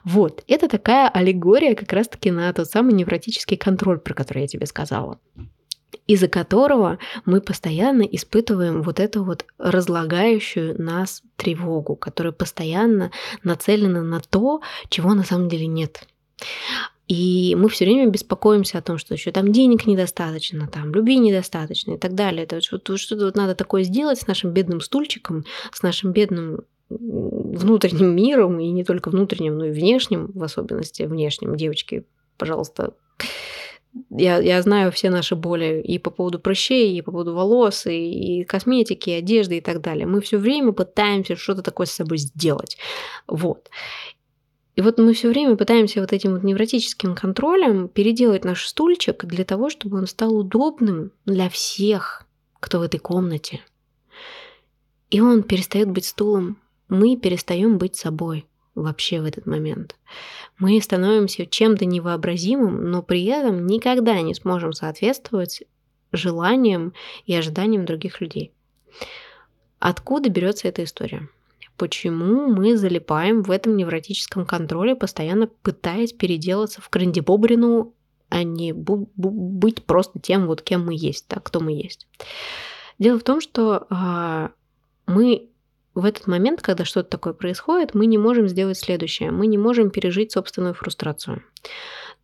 Вот, 0.04 0.42
это 0.48 0.68
такая 0.68 1.08
аллегория 1.08 1.74
как 1.74 1.92
раз-таки 1.92 2.30
на 2.30 2.50
тот 2.52 2.68
самый 2.68 2.94
невротический 2.94 3.58
контроль, 3.58 3.98
про 3.98 4.14
который 4.14 4.42
я 4.42 4.48
тебе 4.48 4.66
сказала 4.66 5.20
из-за 6.06 6.28
которого 6.28 6.98
мы 7.24 7.40
постоянно 7.40 8.02
испытываем 8.02 8.82
вот 8.82 9.00
эту 9.00 9.24
вот 9.24 9.44
разлагающую 9.58 10.80
нас 10.80 11.22
тревогу, 11.36 11.96
которая 11.96 12.32
постоянно 12.32 13.10
нацелена 13.42 14.02
на 14.02 14.20
то, 14.20 14.60
чего 14.88 15.14
на 15.14 15.24
самом 15.24 15.48
деле 15.48 15.66
нет. 15.66 16.06
И 17.06 17.54
мы 17.58 17.68
все 17.68 17.84
время 17.84 18.10
беспокоимся 18.10 18.78
о 18.78 18.82
том, 18.82 18.96
что 18.96 19.12
еще 19.12 19.30
там 19.30 19.52
денег 19.52 19.86
недостаточно, 19.86 20.66
там 20.66 20.94
любви 20.94 21.18
недостаточно 21.18 21.92
и 21.92 21.98
так 21.98 22.14
далее. 22.14 22.44
Это 22.44 22.62
что-то, 22.62 22.96
что-то 22.96 23.26
вот 23.26 23.36
надо 23.36 23.54
такое 23.54 23.82
сделать 23.82 24.20
с 24.20 24.26
нашим 24.26 24.52
бедным 24.52 24.80
стульчиком, 24.80 25.44
с 25.70 25.82
нашим 25.82 26.12
бедным 26.12 26.62
внутренним 26.88 28.14
миром, 28.14 28.58
и 28.60 28.70
не 28.70 28.84
только 28.84 29.10
внутренним, 29.10 29.58
но 29.58 29.66
и 29.66 29.70
внешним, 29.70 30.30
в 30.32 30.42
особенности 30.42 31.02
внешним. 31.02 31.56
Девочки, 31.56 32.04
пожалуйста, 32.38 32.94
я, 34.10 34.38
я 34.38 34.62
знаю 34.62 34.90
все 34.92 35.10
наши 35.10 35.36
боли 35.36 35.80
и 35.80 35.98
по 35.98 36.10
поводу 36.10 36.38
прыщей, 36.38 36.96
и 36.96 37.02
по 37.02 37.12
поводу 37.12 37.34
волос, 37.34 37.86
и, 37.86 38.40
и 38.40 38.44
косметики, 38.44 39.10
и 39.10 39.14
одежды 39.14 39.58
и 39.58 39.60
так 39.60 39.80
далее. 39.80 40.06
Мы 40.06 40.20
все 40.20 40.38
время 40.38 40.72
пытаемся 40.72 41.36
что-то 41.36 41.62
такое 41.62 41.86
с 41.86 41.92
собой 41.92 42.18
сделать. 42.18 42.76
Вот. 43.26 43.70
И 44.76 44.80
вот 44.80 44.98
мы 44.98 45.14
все 45.14 45.28
время 45.28 45.56
пытаемся 45.56 46.00
вот 46.00 46.12
этим 46.12 46.32
вот 46.32 46.42
невротическим 46.42 47.14
контролем 47.14 47.88
переделать 47.88 48.44
наш 48.44 48.66
стульчик 48.66 49.24
для 49.24 49.44
того, 49.44 49.70
чтобы 49.70 49.98
он 49.98 50.06
стал 50.08 50.36
удобным 50.36 51.12
для 51.26 51.48
всех, 51.48 52.26
кто 52.58 52.80
в 52.80 52.82
этой 52.82 52.98
комнате. 52.98 53.60
И 55.10 55.20
он 55.20 55.44
перестает 55.44 55.88
быть 55.90 56.06
стулом. 56.06 56.58
Мы 56.88 57.16
перестаем 57.16 57.78
быть 57.78 57.94
собой 57.94 58.46
вообще 58.74 59.20
в 59.20 59.24
этот 59.24 59.46
момент. 59.46 59.96
Мы 60.58 60.80
становимся 60.80 61.46
чем-то 61.46 61.84
невообразимым, 61.84 62.90
но 62.90 63.02
при 63.02 63.24
этом 63.24 63.66
никогда 63.66 64.20
не 64.20 64.34
сможем 64.34 64.72
соответствовать 64.72 65.62
желаниям 66.12 66.92
и 67.26 67.34
ожиданиям 67.34 67.84
других 67.84 68.20
людей. 68.20 68.52
Откуда 69.78 70.30
берется 70.30 70.68
эта 70.68 70.84
история? 70.84 71.28
Почему 71.76 72.46
мы 72.46 72.76
залипаем 72.76 73.42
в 73.42 73.50
этом 73.50 73.76
невротическом 73.76 74.46
контроле, 74.46 74.94
постоянно 74.94 75.48
пытаясь 75.48 76.12
переделаться 76.12 76.80
в 76.80 76.88
крандибобрину, 76.88 77.92
а 78.28 78.44
не 78.44 78.72
быть 78.72 79.84
просто 79.84 80.20
тем, 80.20 80.46
вот 80.46 80.62
кем 80.62 80.86
мы 80.86 80.94
есть, 80.94 81.26
так, 81.26 81.42
кто 81.42 81.60
мы 81.60 81.72
есть? 81.72 82.06
Дело 82.98 83.18
в 83.18 83.24
том, 83.24 83.40
что 83.40 83.86
э, 83.90 84.48
мы 85.06 85.48
в 85.94 86.04
этот 86.04 86.26
момент, 86.26 86.60
когда 86.60 86.84
что-то 86.84 87.08
такое 87.10 87.32
происходит, 87.32 87.94
мы 87.94 88.06
не 88.06 88.18
можем 88.18 88.48
сделать 88.48 88.78
следующее. 88.78 89.30
Мы 89.30 89.46
не 89.46 89.58
можем 89.58 89.90
пережить 89.90 90.32
собственную 90.32 90.74
фрустрацию. 90.74 91.42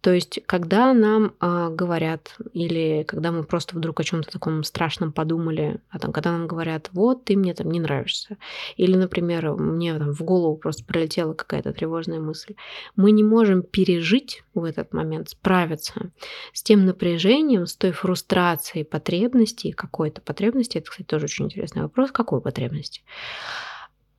То 0.00 0.12
есть, 0.12 0.40
когда 0.46 0.94
нам 0.94 1.34
э, 1.40 1.68
говорят, 1.70 2.36
или 2.54 3.04
когда 3.06 3.32
мы 3.32 3.44
просто 3.44 3.76
вдруг 3.76 4.00
о 4.00 4.04
чем-то 4.04 4.30
таком 4.30 4.64
страшном 4.64 5.12
подумали, 5.12 5.80
а 5.90 5.98
там, 5.98 6.12
когда 6.12 6.32
нам 6.32 6.46
говорят, 6.46 6.88
вот, 6.92 7.24
ты 7.24 7.36
мне 7.36 7.52
там 7.52 7.70
не 7.70 7.80
нравишься, 7.80 8.38
или, 8.76 8.96
например, 8.96 9.52
мне 9.52 9.98
там 9.98 10.12
в 10.14 10.22
голову 10.22 10.56
просто 10.56 10.84
пролетела 10.84 11.34
какая-то 11.34 11.72
тревожная 11.72 12.18
мысль, 12.18 12.54
мы 12.96 13.10
не 13.10 13.22
можем 13.22 13.62
пережить 13.62 14.42
в 14.54 14.64
этот 14.64 14.94
момент, 14.94 15.30
справиться 15.30 16.10
с 16.54 16.62
тем 16.62 16.86
напряжением, 16.86 17.66
с 17.66 17.76
той 17.76 17.92
фрустрацией 17.92 18.86
потребности, 18.86 19.70
какой-то. 19.70 20.22
Потребности, 20.22 20.78
это, 20.78 20.90
кстати, 20.90 21.06
тоже 21.06 21.26
очень 21.26 21.44
интересный 21.44 21.82
вопрос, 21.82 22.10
какой 22.10 22.40
потребности? 22.40 23.02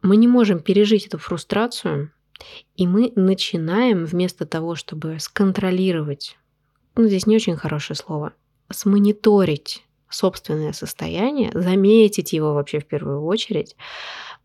Мы 0.04 0.18
не 0.18 0.28
можем 0.28 0.60
пережить 0.60 1.08
эту 1.08 1.18
фрустрацию, 1.18 2.12
и 2.76 2.88
мы 2.88 3.12
начинаем 3.16 4.06
вместо 4.06 4.46
того, 4.46 4.76
чтобы 4.76 5.18
сконтролировать, 5.20 6.38
ну 6.96 7.08
здесь 7.08 7.28
не 7.28 7.36
очень 7.36 7.56
хорошее 7.56 7.98
слово, 7.98 8.34
смониторить 8.70 9.84
собственное 10.10 10.74
состояние, 10.74 11.52
заметить 11.54 12.34
его 12.34 12.54
вообще 12.54 12.80
в 12.80 12.86
первую 12.86 13.24
очередь, 13.24 13.76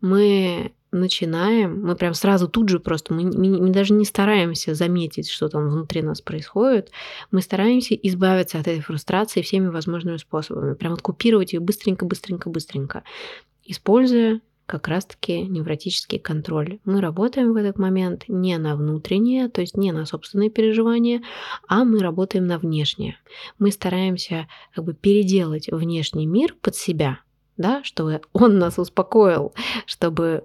мы 0.01 0.71
начинаем, 0.91 1.81
мы 1.81 1.95
прям 1.95 2.13
сразу 2.13 2.47
тут 2.47 2.69
же 2.69 2.79
просто, 2.79 3.13
мы, 3.13 3.23
мы, 3.23 3.61
мы 3.61 3.69
даже 3.71 3.93
не 3.93 4.05
стараемся 4.05 4.73
заметить, 4.73 5.29
что 5.29 5.49
там 5.49 5.69
внутри 5.69 6.01
нас 6.01 6.21
происходит, 6.21 6.91
мы 7.31 7.41
стараемся 7.41 7.93
избавиться 7.95 8.59
от 8.59 8.67
этой 8.67 8.81
фрустрации 8.81 9.41
всеми 9.41 9.67
возможными 9.67 10.17
способами, 10.17 10.75
прям 10.75 10.93
откупировать 10.93 11.53
ее 11.53 11.59
быстренько, 11.59 12.05
быстренько, 12.05 12.49
быстренько, 12.49 13.03
используя 13.65 14.39
как 14.67 14.87
раз-таки 14.89 15.41
невротический 15.41 16.19
контроль. 16.19 16.79
Мы 16.85 17.01
работаем 17.01 17.53
в 17.53 17.55
этот 17.55 17.79
момент 17.79 18.25
не 18.27 18.57
на 18.57 18.75
внутреннее, 18.75 19.47
то 19.47 19.61
есть 19.61 19.77
не 19.77 19.91
на 19.91 20.05
собственные 20.05 20.49
переживания, 20.49 21.23
а 21.67 21.85
мы 21.85 21.99
работаем 21.99 22.45
на 22.45 22.59
внешнее. 22.59 23.17
Мы 23.57 23.71
стараемся 23.71 24.47
как 24.75 24.83
бы 24.83 24.93
переделать 24.93 25.69
внешний 25.71 26.27
мир 26.27 26.53
под 26.61 26.75
себя, 26.75 27.21
да, 27.55 27.83
чтобы 27.83 28.21
он 28.33 28.59
нас 28.59 28.77
успокоил, 28.77 29.53
чтобы 29.85 30.43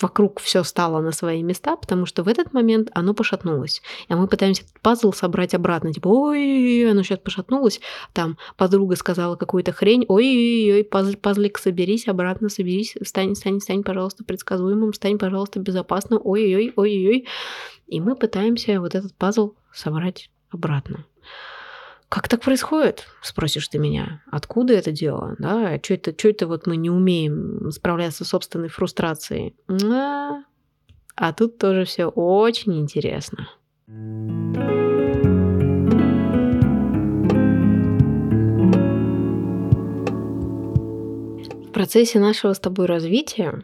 вокруг 0.00 0.40
все 0.40 0.62
стало 0.62 1.00
на 1.00 1.12
свои 1.12 1.42
места, 1.42 1.76
потому 1.76 2.06
что 2.06 2.22
в 2.22 2.28
этот 2.28 2.52
момент 2.52 2.90
оно 2.94 3.14
пошатнулось. 3.14 3.82
И 4.08 4.14
мы 4.14 4.28
пытаемся 4.28 4.62
этот 4.62 4.80
пазл 4.80 5.12
собрать 5.12 5.54
обратно. 5.54 5.92
Типа, 5.92 6.08
ой, 6.08 6.90
оно 6.90 7.02
сейчас 7.02 7.18
пошатнулось. 7.18 7.80
Там 8.12 8.36
подруга 8.56 8.96
сказала 8.96 9.36
какую-то 9.36 9.72
хрень. 9.72 10.04
Ой-ой-ой, 10.08 10.84
пазл, 10.84 11.14
пазлик, 11.14 11.58
соберись 11.58 12.08
обратно, 12.08 12.48
соберись. 12.48 12.94
Стань, 13.02 13.34
стань, 13.34 13.60
стань, 13.60 13.82
пожалуйста, 13.82 14.24
предсказуемым. 14.24 14.92
Стань, 14.92 15.18
пожалуйста, 15.18 15.60
безопасным. 15.60 16.20
Ой-ой-ой, 16.22 16.72
ой-ой-ой. 16.76 17.26
И 17.86 18.00
мы 18.00 18.16
пытаемся 18.16 18.80
вот 18.80 18.94
этот 18.94 19.14
пазл 19.14 19.54
собрать 19.72 20.30
обратно. 20.50 21.04
Как 22.08 22.28
так 22.28 22.40
происходит? 22.40 23.06
Спросишь 23.20 23.68
ты 23.68 23.78
меня. 23.78 24.22
Откуда 24.30 24.74
это 24.74 24.92
дело? 24.92 25.34
Да? 25.38 25.78
Что 25.82 25.94
это, 25.94 26.12
что 26.16 26.28
это 26.28 26.46
вот 26.46 26.66
мы 26.66 26.76
не 26.76 26.88
умеем 26.88 27.70
справляться 27.72 28.24
с 28.24 28.28
собственной 28.28 28.68
фрустрацией? 28.68 29.56
А, 29.68 30.42
а 31.16 31.32
тут 31.32 31.58
тоже 31.58 31.84
все 31.84 32.06
очень 32.06 32.78
интересно. 32.78 33.48
Процессе 41.86 42.18
нашего 42.18 42.52
с 42.52 42.58
тобой 42.58 42.86
развития, 42.86 43.62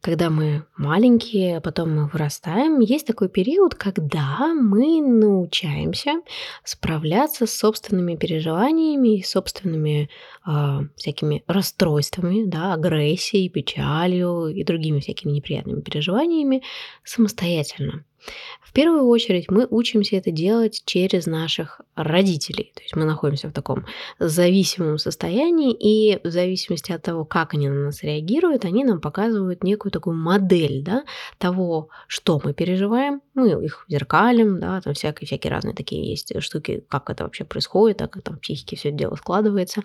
когда 0.00 0.30
мы 0.30 0.64
маленькие, 0.76 1.56
а 1.56 1.60
потом 1.60 1.96
мы 1.96 2.06
вырастаем, 2.06 2.78
есть 2.78 3.08
такой 3.08 3.28
период, 3.28 3.74
когда 3.74 4.54
мы 4.54 5.00
научаемся 5.00 6.20
справляться 6.62 7.44
с 7.46 7.58
собственными 7.58 8.14
переживаниями 8.14 9.18
и 9.18 9.24
собственными 9.24 10.08
э, 10.46 10.78
всякими 10.94 11.42
расстройствами, 11.48 12.44
да, 12.46 12.74
агрессией, 12.74 13.48
печалью 13.48 14.46
и 14.46 14.62
другими 14.62 15.00
всякими 15.00 15.32
неприятными 15.32 15.80
переживаниями 15.80 16.62
самостоятельно. 17.02 18.04
В 18.60 18.72
первую 18.72 19.06
очередь 19.06 19.50
мы 19.50 19.66
учимся 19.70 20.16
это 20.16 20.30
делать 20.30 20.82
через 20.84 21.26
наших 21.26 21.80
родителей. 21.94 22.72
То 22.74 22.82
есть 22.82 22.94
мы 22.94 23.04
находимся 23.04 23.48
в 23.48 23.52
таком 23.52 23.86
зависимом 24.18 24.98
состоянии, 24.98 25.72
и 25.72 26.20
в 26.22 26.30
зависимости 26.30 26.92
от 26.92 27.02
того, 27.02 27.24
как 27.24 27.54
они 27.54 27.68
на 27.68 27.86
нас 27.86 28.02
реагируют, 28.02 28.64
они 28.64 28.84
нам 28.84 29.00
показывают 29.00 29.64
некую 29.64 29.92
такую 29.92 30.16
модель 30.16 30.82
да, 30.82 31.04
того, 31.38 31.88
что 32.06 32.40
мы 32.42 32.52
переживаем. 32.52 33.22
Мы 33.34 33.64
их 33.64 33.86
зеркалим, 33.88 34.60
да, 34.60 34.80
там 34.80 34.94
всякие, 34.94 35.26
всякие 35.26 35.50
разные 35.50 35.74
такие 35.74 36.08
есть 36.08 36.38
штуки, 36.42 36.84
как 36.88 37.08
это 37.10 37.24
вообще 37.24 37.44
происходит, 37.44 37.98
как 37.98 38.20
там 38.22 38.36
в 38.36 38.40
психике 38.40 38.76
все 38.76 38.88
это 38.88 38.98
дело 38.98 39.14
складывается. 39.14 39.82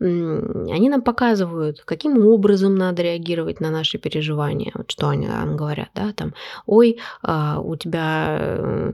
Они 0.00 0.88
нам 0.88 1.02
показывают, 1.02 1.82
каким 1.84 2.24
образом 2.26 2.74
надо 2.74 3.02
реагировать 3.02 3.60
на 3.60 3.70
наши 3.70 3.98
переживания. 3.98 4.70
Вот 4.74 4.90
что 4.90 5.08
они 5.08 5.26
нам 5.26 5.56
говорят, 5.56 5.88
да, 5.94 6.12
там, 6.12 6.34
ой, 6.66 6.98
а, 7.22 7.60
у 7.60 7.74
тебя 7.78 8.36
э, 8.40 8.92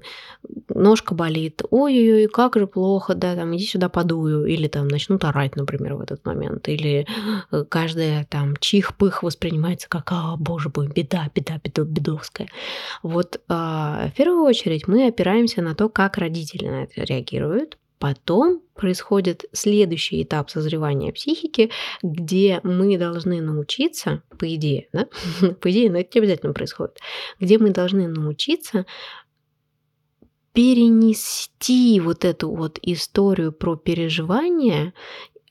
ножка 0.69 1.15
болит, 1.15 1.63
ой-ой-ой, 1.71 2.29
как 2.29 2.57
же 2.57 2.67
плохо, 2.67 3.15
да, 3.15 3.35
там, 3.35 3.57
иди 3.57 3.67
сюда 3.67 3.89
подую, 3.89 4.47
или 4.47 4.69
там 4.69 4.89
начнут 4.89 5.25
орать, 5.25 5.57
например, 5.57 5.95
в 5.95 6.01
этот 6.01 6.25
момент, 6.25 6.69
или 6.69 7.07
э, 7.51 7.65
каждая 7.69 8.25
там 8.31 8.57
чих-пых 8.57 9.23
воспринимается 9.23 9.89
как, 9.89 10.13
а, 10.13 10.37
боже 10.37 10.71
мой, 10.75 10.89
беда, 10.89 11.29
беда, 11.35 11.61
беда, 11.63 11.83
бедовская. 11.83 12.49
Вот 13.03 13.41
а, 13.49 14.09
в 14.13 14.17
первую 14.17 14.45
очередь 14.45 14.87
мы 14.87 15.09
опираемся 15.09 15.63
на 15.63 15.75
то, 15.75 15.89
как 15.89 16.19
родители 16.19 16.69
на 16.69 16.85
это 16.85 17.03
реагируют, 17.03 17.79
Потом 17.99 18.61
происходит 18.75 19.45
следующий 19.53 20.23
этап 20.23 20.51
созревания 20.51 21.13
психики, 21.13 21.71
где 22.03 22.61
мы 22.63 22.99
должны 22.99 23.41
научиться, 23.41 24.23
по 24.39 24.53
идее, 24.55 24.89
да? 24.93 25.09
по 25.61 25.71
идее, 25.71 25.91
но 25.91 25.99
это 25.99 26.11
не 26.15 26.21
обязательно 26.21 26.53
происходит, 26.53 26.99
где 27.41 27.59
мы 27.59 27.71
должны 27.71 28.09
научиться 28.09 28.85
перенести 30.53 31.99
вот 32.01 32.25
эту 32.25 32.55
вот 32.55 32.79
историю 32.83 33.53
про 33.53 33.77
переживания 33.77 34.95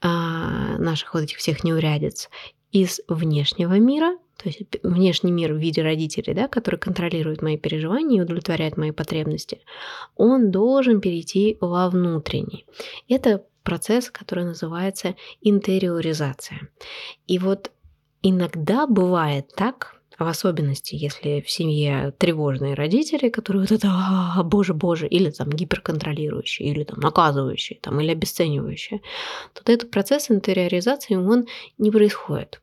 а, 0.01 0.77
наших 0.77 1.13
вот 1.13 1.23
этих 1.23 1.37
всех 1.37 1.63
неурядиц 1.63 2.29
из 2.73 2.99
внешнего 3.07 3.79
мира 3.79 4.17
то 4.37 4.49
есть 4.49 4.59
внешний 4.83 5.31
мир 5.31 5.53
в 5.53 5.57
виде 5.57 5.81
родителей, 5.81 6.33
да, 6.33 6.49
который 6.49 6.77
контролирует 6.77 7.41
мои 7.41 7.57
переживания 7.57 8.19
и 8.19 8.21
удовлетворяет 8.21 8.75
мои 8.75 8.91
потребности, 8.91 9.61
он 10.17 10.51
должен 10.51 10.99
перейти 10.99 11.57
во 11.61 11.89
внутренний. 11.89 12.65
Это 13.07 13.45
процесс, 13.63 14.09
который 14.09 14.43
называется 14.43 15.15
интериоризация. 15.41 16.69
И 17.25 17.39
вот 17.39 17.71
иногда 18.21 18.85
бывает 18.85 19.47
так, 19.55 20.01
в 20.19 20.27
особенности, 20.27 20.95
если 20.95 21.41
в 21.41 21.49
семье 21.49 22.13
тревожные 22.17 22.73
родители, 22.73 23.29
которые 23.29 23.61
вот 23.61 23.71
это 23.71 23.87
а, 23.89 24.43
боже, 24.43 24.73
боже, 24.73 25.07
или 25.07 25.29
там 25.29 25.49
гиперконтролирующие, 25.49 26.69
или 26.69 26.83
там 26.83 26.99
наказывающие, 26.99 27.79
там, 27.81 27.99
или 27.99 28.11
обесценивающие, 28.11 29.01
то 29.53 29.71
этот 29.71 29.91
процесс 29.91 30.29
интериоризации, 30.29 31.15
он 31.15 31.47
не 31.77 31.91
происходит. 31.91 32.61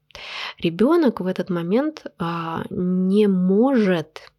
Ребенок 0.59 1.21
в 1.21 1.27
этот 1.27 1.51
момент 1.51 2.07
а, 2.19 2.65
не 2.71 3.27
может 3.27 4.33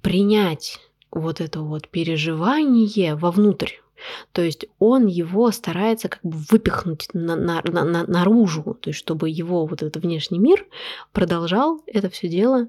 принять 0.00 0.80
вот 1.10 1.40
это 1.40 1.60
вот 1.60 1.88
переживание 1.88 3.14
вовнутрь. 3.14 3.81
То 4.32 4.42
есть 4.42 4.66
он 4.78 5.06
его 5.06 5.50
старается 5.50 6.08
как 6.08 6.20
бы 6.22 6.36
выпихнуть 6.50 7.08
на, 7.12 7.36
на, 7.36 7.62
на, 7.62 8.06
наружу, 8.06 8.76
то 8.80 8.90
есть 8.90 8.98
чтобы 8.98 9.28
его 9.30 9.66
вот 9.66 9.82
этот 9.82 10.02
внешний 10.02 10.38
мир 10.38 10.66
продолжал 11.12 11.82
это 11.86 12.10
все 12.10 12.28
дело 12.28 12.68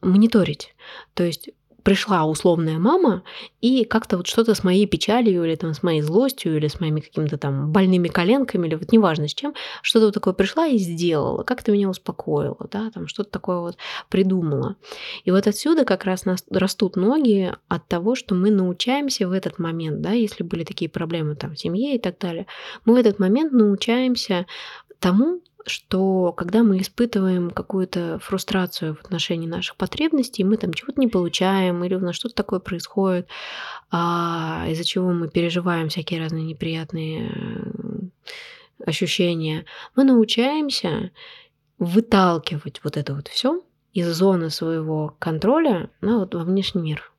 мониторить. 0.00 0.74
То 1.14 1.24
есть 1.24 1.50
пришла 1.82 2.24
условная 2.24 2.78
мама 2.78 3.22
и 3.60 3.84
как-то 3.84 4.16
вот 4.16 4.26
что-то 4.26 4.54
с 4.54 4.64
моей 4.64 4.86
печалью 4.86 5.44
или 5.44 5.54
там 5.54 5.74
с 5.74 5.82
моей 5.82 6.00
злостью 6.00 6.56
или 6.56 6.68
с 6.68 6.80
моими 6.80 7.00
какими-то 7.00 7.38
там 7.38 7.72
больными 7.72 8.08
коленками 8.08 8.66
или 8.66 8.74
вот 8.74 8.92
неважно 8.92 9.28
с 9.28 9.34
чем, 9.34 9.54
что-то 9.82 10.06
вот 10.06 10.14
такое 10.14 10.34
пришла 10.34 10.66
и 10.66 10.78
сделала, 10.78 11.42
как-то 11.42 11.72
меня 11.72 11.88
успокоила, 11.88 12.68
да, 12.70 12.90
там 12.92 13.06
что-то 13.06 13.30
такое 13.30 13.58
вот 13.58 13.76
придумала. 14.08 14.76
И 15.24 15.30
вот 15.30 15.46
отсюда 15.46 15.84
как 15.84 16.04
раз 16.04 16.24
нас 16.24 16.44
растут 16.50 16.96
ноги 16.96 17.52
от 17.68 17.88
того, 17.88 18.14
что 18.14 18.34
мы 18.34 18.50
научаемся 18.50 19.28
в 19.28 19.32
этот 19.32 19.58
момент, 19.58 20.00
да, 20.00 20.12
если 20.12 20.42
были 20.42 20.64
такие 20.64 20.90
проблемы 20.90 21.34
там 21.34 21.54
в 21.54 21.58
семье 21.58 21.96
и 21.96 21.98
так 21.98 22.18
далее, 22.18 22.46
мы 22.84 22.94
в 22.94 22.96
этот 22.96 23.18
момент 23.18 23.52
научаемся 23.52 24.46
тому, 24.98 25.40
что 25.66 26.32
когда 26.32 26.62
мы 26.62 26.80
испытываем 26.80 27.50
какую-то 27.50 28.18
фрустрацию 28.20 28.94
в 28.94 29.00
отношении 29.04 29.46
наших 29.46 29.76
потребностей, 29.76 30.44
мы 30.44 30.56
там 30.56 30.72
чего-то 30.72 31.00
не 31.00 31.08
получаем, 31.08 31.84
или 31.84 31.94
у 31.94 32.00
нас 32.00 32.16
что-то 32.16 32.34
такое 32.34 32.60
происходит, 32.60 33.28
а, 33.90 34.66
из-за 34.68 34.84
чего 34.84 35.10
мы 35.10 35.28
переживаем 35.28 35.88
всякие 35.88 36.20
разные 36.20 36.44
неприятные 36.44 37.30
э, 37.30 38.86
ощущения, 38.86 39.64
мы 39.96 40.04
научаемся 40.04 41.10
выталкивать 41.78 42.80
вот 42.84 42.96
это 42.96 43.14
вот 43.14 43.28
все 43.28 43.62
из 43.92 44.06
зоны 44.14 44.50
своего 44.50 45.16
контроля 45.18 45.90
на 46.00 46.18
вот 46.18 46.34
во 46.34 46.44
внешний 46.44 46.82
мир. 46.82 47.12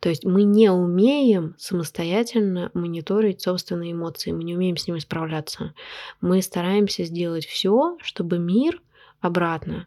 То 0.00 0.08
есть 0.08 0.24
мы 0.24 0.42
не 0.42 0.70
умеем 0.70 1.54
самостоятельно 1.58 2.70
мониторить 2.74 3.42
собственные 3.42 3.92
эмоции, 3.92 4.32
мы 4.32 4.44
не 4.44 4.54
умеем 4.54 4.76
с 4.76 4.86
ними 4.86 4.98
справляться. 4.98 5.74
Мы 6.20 6.42
стараемся 6.42 7.04
сделать 7.04 7.46
все, 7.46 7.96
чтобы 8.02 8.38
мир 8.38 8.80
обратно 9.20 9.86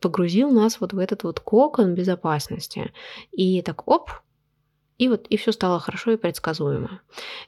погрузил 0.00 0.50
нас 0.50 0.80
вот 0.80 0.92
в 0.92 0.98
этот 0.98 1.22
вот 1.22 1.40
кокон 1.40 1.94
безопасности. 1.94 2.92
И 3.30 3.62
так, 3.62 3.86
оп, 3.88 4.10
и 4.98 5.08
вот 5.08 5.26
и 5.28 5.36
все 5.36 5.52
стало 5.52 5.78
хорошо 5.78 6.10
и 6.10 6.16
предсказуемо. 6.16 7.00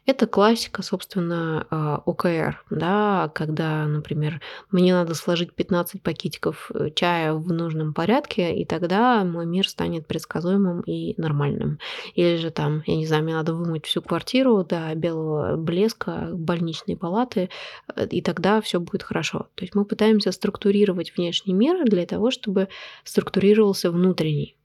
Это 0.07 0.29
классика, 0.29 0.83
собственно, 0.83 1.67
а, 1.71 2.01
ОКР, 2.07 2.65
да, 2.71 3.31
когда, 3.35 3.87
например, 3.87 4.41
мне 4.71 4.95
надо 4.95 5.15
сложить 5.15 5.53
15 5.53 6.01
пакетиков 6.01 6.71
э, 6.73 6.91
чая 6.95 7.35
в 7.35 7.53
нужном 7.53 7.93
порядке, 7.93 8.55
и 8.55 8.65
тогда 8.65 9.25
мой 9.25 9.47
мир 9.47 9.69
станет 9.69 10.07
предсказуемым 10.07 10.83
и 10.83 11.21
нормальным. 11.21 11.81
Или 12.15 12.37
же 12.37 12.51
там, 12.51 12.85
я 12.87 12.97
не 12.97 13.07
знаю, 13.07 13.25
мне 13.25 13.35
надо 13.35 13.53
вымыть 13.55 13.85
всю 13.85 14.01
квартиру 14.01 14.65
до 14.65 14.95
белого 14.95 15.57
блеска 15.57 16.29
больничной 16.33 16.97
палаты, 16.97 17.51
э, 17.97 18.07
и 18.07 18.23
тогда 18.23 18.61
все 18.61 18.79
будет 18.79 19.03
хорошо. 19.03 19.49
То 19.57 19.65
есть 19.65 19.75
мы 19.75 19.85
пытаемся 19.85 20.31
структурировать 20.31 21.17
внешний 21.17 21.53
мир 21.53 21.85
для 21.85 22.07
того, 22.07 22.31
чтобы 22.31 22.69
структурировался 23.03 23.91
внутренний. 23.91 24.57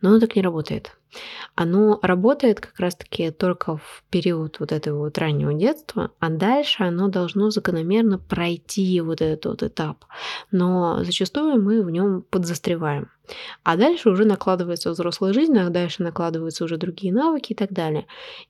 Но 0.00 0.10
оно 0.10 0.20
так 0.20 0.36
не 0.36 0.42
работает. 0.42 0.96
Оно 1.54 1.98
работает 2.02 2.60
как 2.60 2.78
раз-таки 2.78 3.30
только 3.30 3.76
в 3.76 4.04
период 4.10 4.60
вот 4.60 4.72
этого 4.72 4.98
вот 4.98 5.18
раннего 5.18 5.52
детства, 5.52 6.12
а 6.20 6.30
дальше 6.30 6.84
оно 6.84 7.08
должно 7.08 7.50
закономерно 7.50 8.18
пройти 8.18 9.00
вот 9.00 9.20
этот 9.20 9.46
вот 9.46 9.62
этап. 9.62 10.04
Но 10.50 11.02
зачастую 11.02 11.60
мы 11.60 11.82
в 11.82 11.90
нем 11.90 12.22
подзастреваем. 12.30 13.10
А 13.62 13.76
дальше 13.76 14.10
уже 14.10 14.24
накладывается 14.24 14.90
взрослая 14.90 15.32
жизнь, 15.32 15.56
а 15.58 15.70
дальше 15.70 16.02
накладываются 16.02 16.64
уже 16.64 16.76
другие 16.76 17.12
навыки 17.12 17.52
и 17.52 17.54
так 17.54 17.72
далее. 17.72 18.06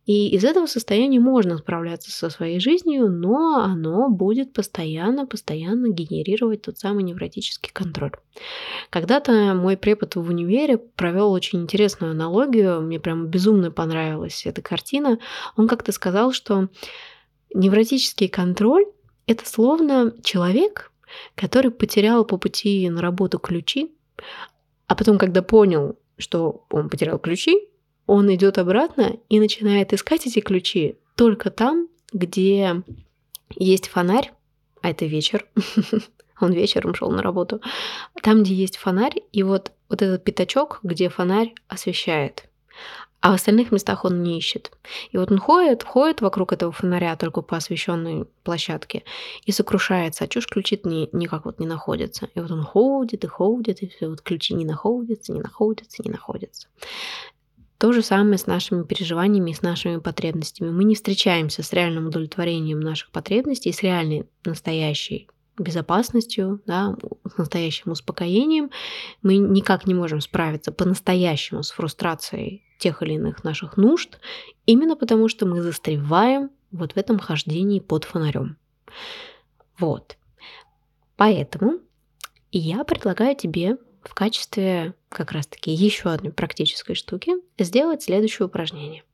И 0.06 0.30
из 0.30 0.44
этого 0.44 0.66
состояния 0.66 1.20
можно 1.20 1.58
справляться 1.58 2.10
со 2.10 2.30
своей 2.30 2.60
жизнью, 2.60 3.10
но 3.10 3.62
оно 3.62 4.08
будет 4.08 4.52
постоянно, 4.52 5.26
постоянно 5.26 5.88
генерировать 5.88 6.62
тот 6.62 6.78
самый 6.78 7.02
невротический 7.04 7.70
контроль. 7.72 8.12
Когда-то 8.88 9.54
мой 9.54 9.76
препод 9.76 10.14
в 10.16 10.28
универе 10.28 10.78
провел 10.78 11.32
очень 11.32 11.62
интересную 11.62 12.12
аналогию, 12.12 12.80
мне 12.80 12.98
прям 12.98 13.26
безумно 13.26 13.70
понравилась 13.70 14.46
эта 14.46 14.62
картина. 14.62 15.18
Он 15.56 15.68
как-то 15.68 15.92
сказал, 15.92 16.32
что 16.32 16.68
невротический 17.52 18.28
контроль– 18.28 18.86
это 19.26 19.46
словно 19.46 20.14
человек, 20.22 20.92
который 21.34 21.70
потерял 21.70 22.24
по 22.24 22.38
пути 22.38 22.88
на 22.88 23.00
работу 23.02 23.38
ключи, 23.38 23.92
а 24.90 24.96
потом, 24.96 25.18
когда 25.18 25.40
понял, 25.40 25.96
что 26.18 26.66
он 26.68 26.90
потерял 26.90 27.20
ключи, 27.20 27.68
он 28.06 28.34
идет 28.34 28.58
обратно 28.58 29.18
и 29.28 29.38
начинает 29.38 29.92
искать 29.92 30.26
эти 30.26 30.40
ключи 30.40 30.98
только 31.14 31.50
там, 31.52 31.86
где 32.12 32.82
есть 33.54 33.86
фонарь, 33.86 34.32
а 34.82 34.90
это 34.90 35.06
вечер, 35.06 35.46
он 36.40 36.52
вечером 36.52 36.96
шел 36.96 37.08
на 37.12 37.22
работу, 37.22 37.60
там, 38.20 38.42
где 38.42 38.52
есть 38.52 38.78
фонарь, 38.78 39.22
и 39.30 39.44
вот, 39.44 39.70
вот 39.88 40.02
этот 40.02 40.24
пятачок, 40.24 40.80
где 40.82 41.08
фонарь 41.08 41.54
освещает. 41.68 42.49
А 43.20 43.32
в 43.32 43.34
остальных 43.34 43.70
местах 43.70 44.04
он 44.04 44.22
не 44.22 44.38
ищет. 44.38 44.72
И 45.10 45.18
вот 45.18 45.30
он 45.30 45.38
ходит, 45.38 45.82
ходит 45.82 46.22
вокруг 46.22 46.52
этого 46.52 46.72
фонаря, 46.72 47.16
только 47.16 47.42
по 47.42 47.56
освещенной 47.56 48.26
площадке, 48.44 49.04
и 49.44 49.52
сокрушается, 49.52 50.24
а 50.24 50.28
чушь 50.28 50.46
ключи 50.46 50.80
не, 50.84 51.08
никак 51.12 51.44
вот 51.44 51.60
не 51.60 51.66
находится. 51.66 52.28
И 52.34 52.40
вот 52.40 52.50
он 52.50 52.62
ходит 52.62 53.24
и 53.24 53.26
ходит, 53.26 53.82
и 53.82 53.88
все, 53.88 54.08
вот 54.08 54.22
ключи 54.22 54.54
не 54.54 54.64
находятся, 54.64 55.32
не 55.32 55.40
находятся, 55.40 56.02
не 56.02 56.10
находятся. 56.10 56.68
То 57.76 57.92
же 57.92 58.02
самое 58.02 58.38
с 58.38 58.46
нашими 58.46 58.84
переживаниями 58.84 59.52
и 59.52 59.54
с 59.54 59.62
нашими 59.62 59.98
потребностями. 59.98 60.70
Мы 60.70 60.84
не 60.84 60.94
встречаемся 60.94 61.62
с 61.62 61.72
реальным 61.72 62.08
удовлетворением 62.08 62.80
наших 62.80 63.10
потребностей, 63.10 63.72
с 63.72 63.82
реальной 63.82 64.26
настоящей 64.44 65.28
безопасностью, 65.60 66.62
да, 66.66 66.96
с 67.24 67.36
настоящим 67.36 67.92
успокоением. 67.92 68.70
Мы 69.22 69.36
никак 69.36 69.86
не 69.86 69.94
можем 69.94 70.20
справиться 70.20 70.72
по-настоящему 70.72 71.62
с 71.62 71.70
фрустрацией 71.70 72.64
тех 72.78 73.02
или 73.02 73.14
иных 73.14 73.44
наших 73.44 73.76
нужд, 73.76 74.18
именно 74.66 74.96
потому 74.96 75.28
что 75.28 75.46
мы 75.46 75.60
застреваем 75.62 76.50
вот 76.72 76.92
в 76.92 76.96
этом 76.96 77.18
хождении 77.18 77.80
под 77.80 78.04
фонарем. 78.04 78.56
Вот. 79.78 80.16
Поэтому 81.16 81.80
я 82.52 82.84
предлагаю 82.84 83.36
тебе 83.36 83.76
в 84.02 84.14
качестве 84.14 84.94
как 85.08 85.32
раз-таки 85.32 85.70
еще 85.70 86.08
одной 86.10 86.32
практической 86.32 86.94
штуки 86.94 87.34
сделать 87.58 88.02
следующее 88.02 88.46
упражнение. 88.46 89.04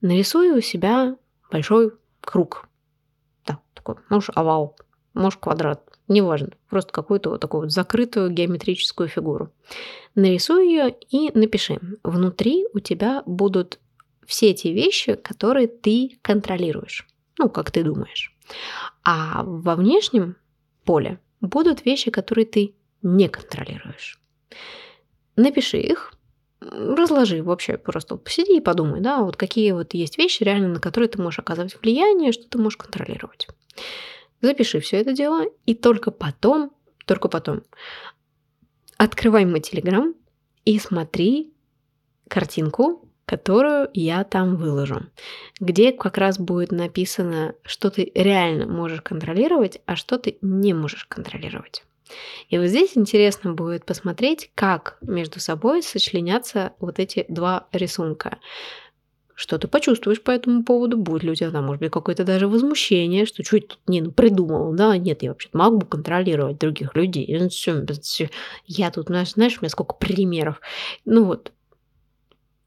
Нарисуй 0.00 0.50
у 0.50 0.60
себя 0.60 1.16
большой 1.50 1.92
круг. 2.20 2.68
Да, 3.46 3.60
такой, 3.74 3.96
может, 4.08 4.36
овал, 4.36 4.76
может, 5.18 5.40
квадрат, 5.40 5.82
неважно, 6.08 6.50
просто 6.68 6.92
какую-то 6.92 7.30
вот 7.30 7.40
такую 7.40 7.62
вот 7.62 7.72
закрытую 7.72 8.30
геометрическую 8.30 9.08
фигуру. 9.08 9.52
Нарисуй 10.14 10.66
ее 10.66 10.94
и 11.10 11.30
напиши. 11.36 11.78
Внутри 12.02 12.66
у 12.72 12.80
тебя 12.80 13.22
будут 13.26 13.78
все 14.26 14.54
те 14.54 14.72
вещи, 14.72 15.14
которые 15.14 15.68
ты 15.68 16.18
контролируешь, 16.22 17.06
ну, 17.38 17.48
как 17.48 17.70
ты 17.70 17.82
думаешь. 17.82 18.34
А 19.04 19.42
во 19.42 19.74
внешнем 19.74 20.36
поле 20.84 21.18
будут 21.40 21.84
вещи, 21.84 22.10
которые 22.10 22.46
ты 22.46 22.74
не 23.02 23.28
контролируешь. 23.28 24.20
Напиши 25.36 25.78
их, 25.78 26.12
разложи 26.60 27.42
вообще, 27.42 27.78
просто 27.78 28.16
посиди 28.16 28.56
и 28.56 28.60
подумай, 28.60 29.00
да, 29.00 29.22
вот 29.22 29.36
какие 29.36 29.72
вот 29.72 29.94
есть 29.94 30.18
вещи 30.18 30.42
реально, 30.42 30.68
на 30.68 30.80
которые 30.80 31.08
ты 31.08 31.20
можешь 31.22 31.38
оказывать 31.38 31.80
влияние, 31.80 32.32
что 32.32 32.48
ты 32.48 32.58
можешь 32.58 32.76
контролировать. 32.76 33.48
Запиши 34.40 34.80
все 34.80 34.98
это 34.98 35.12
дело, 35.12 35.44
и 35.66 35.74
только 35.74 36.10
потом, 36.10 36.72
только 37.06 37.28
потом 37.28 37.62
открывай 38.96 39.44
мой 39.46 39.60
телеграм 39.60 40.14
и 40.64 40.78
смотри 40.78 41.52
картинку, 42.28 43.08
которую 43.24 43.90
я 43.92 44.24
там 44.24 44.56
выложу, 44.56 45.06
где 45.60 45.92
как 45.92 46.18
раз 46.18 46.38
будет 46.38 46.72
написано, 46.72 47.54
что 47.62 47.90
ты 47.90 48.10
реально 48.14 48.66
можешь 48.66 49.02
контролировать, 49.02 49.80
а 49.86 49.96
что 49.96 50.18
ты 50.18 50.38
не 50.40 50.72
можешь 50.72 51.04
контролировать. 51.04 51.84
И 52.48 52.58
вот 52.58 52.68
здесь 52.68 52.96
интересно 52.96 53.52
будет 53.52 53.84
посмотреть, 53.84 54.50
как 54.54 54.96
между 55.02 55.40
собой 55.40 55.82
сочленятся 55.82 56.72
вот 56.80 56.98
эти 56.98 57.26
два 57.28 57.68
рисунка 57.72 58.38
что 59.38 59.56
ты 59.56 59.68
почувствуешь 59.68 60.20
по 60.20 60.32
этому 60.32 60.64
поводу, 60.64 60.96
будет 60.96 61.22
ли 61.22 61.30
у 61.30 61.34
тебя 61.36 61.52
там, 61.52 61.66
может 61.66 61.80
быть, 61.80 61.92
какое-то 61.92 62.24
даже 62.24 62.48
возмущение, 62.48 63.24
что 63.24 63.44
чуть 63.44 63.68
тут 63.68 63.78
не 63.86 64.00
ну, 64.00 64.10
придумал, 64.10 64.72
да, 64.72 64.96
нет, 64.98 65.22
я 65.22 65.30
вообще 65.30 65.48
могу 65.52 65.86
контролировать 65.86 66.58
других 66.58 66.96
людей, 66.96 67.38
ну, 67.38 67.48
я 68.66 68.90
тут, 68.90 69.06
знаешь, 69.06 69.32
знаешь, 69.34 69.54
у 69.54 69.60
меня 69.60 69.70
сколько 69.70 69.94
примеров, 69.94 70.60
ну 71.04 71.24
вот, 71.24 71.52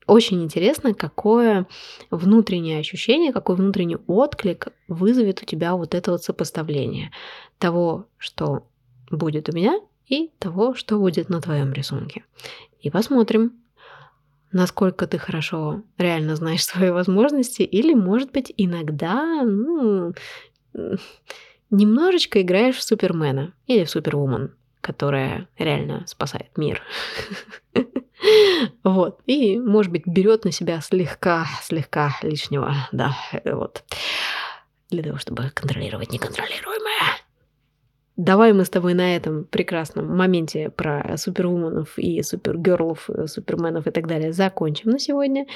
очень 0.07 0.41
интересно, 0.41 0.93
какое 0.93 1.67
внутреннее 2.09 2.79
ощущение, 2.79 3.33
какой 3.33 3.57
внутренний 3.57 3.97
отклик 4.07 4.69
вызовет 4.87 5.41
у 5.41 5.45
тебя 5.45 5.75
вот 5.75 5.93
это 5.93 6.11
вот 6.11 6.23
сопоставление 6.23 7.11
того, 7.59 8.05
что 8.17 8.63
будет 9.09 9.49
у 9.49 9.51
меня, 9.51 9.77
и 10.07 10.31
того, 10.39 10.73
что 10.73 10.97
будет 10.99 11.27
на 11.27 11.41
твоем 11.41 11.73
рисунке. 11.73 12.23
И 12.79 12.89
посмотрим, 12.89 13.51
насколько 14.51 15.07
ты 15.07 15.17
хорошо 15.17 15.83
реально 15.97 16.35
знаешь 16.35 16.65
свои 16.65 16.89
возможности, 16.89 17.61
или, 17.63 17.93
может 17.93 18.31
быть, 18.31 18.53
иногда 18.57 19.43
ну, 19.43 20.13
немножечко 21.69 22.41
играешь 22.41 22.77
в 22.77 22.83
Супермена 22.83 23.53
или 23.67 23.83
в 23.83 23.89
Супервумен, 23.89 24.53
которая 24.81 25.47
реально 25.57 26.05
спасает 26.07 26.57
мир. 26.57 26.81
Вот. 28.83 29.19
И, 29.25 29.57
может 29.57 29.91
быть, 29.91 30.05
берет 30.05 30.45
на 30.45 30.51
себя 30.51 30.79
слегка, 30.81 31.47
слегка 31.63 32.15
лишнего, 32.21 32.75
да, 32.91 33.15
вот. 33.45 33.83
Для 34.91 35.01
того, 35.01 35.17
чтобы 35.17 35.49
контролировать 35.55 36.11
неконтролируемое. 36.11 37.20
Давай 38.21 38.53
мы 38.53 38.65
с 38.65 38.69
тобой 38.69 38.93
на 38.93 39.15
этом 39.15 39.45
прекрасном 39.45 40.15
моменте 40.15 40.69
про 40.69 41.17
супервуменов 41.17 41.97
и 41.97 42.21
супергерлов, 42.21 43.09
суперменов 43.25 43.87
и 43.87 43.89
так 43.89 44.05
далее 44.05 44.31
закончим 44.31 44.91
на 44.91 44.99
сегодня. 44.99 45.47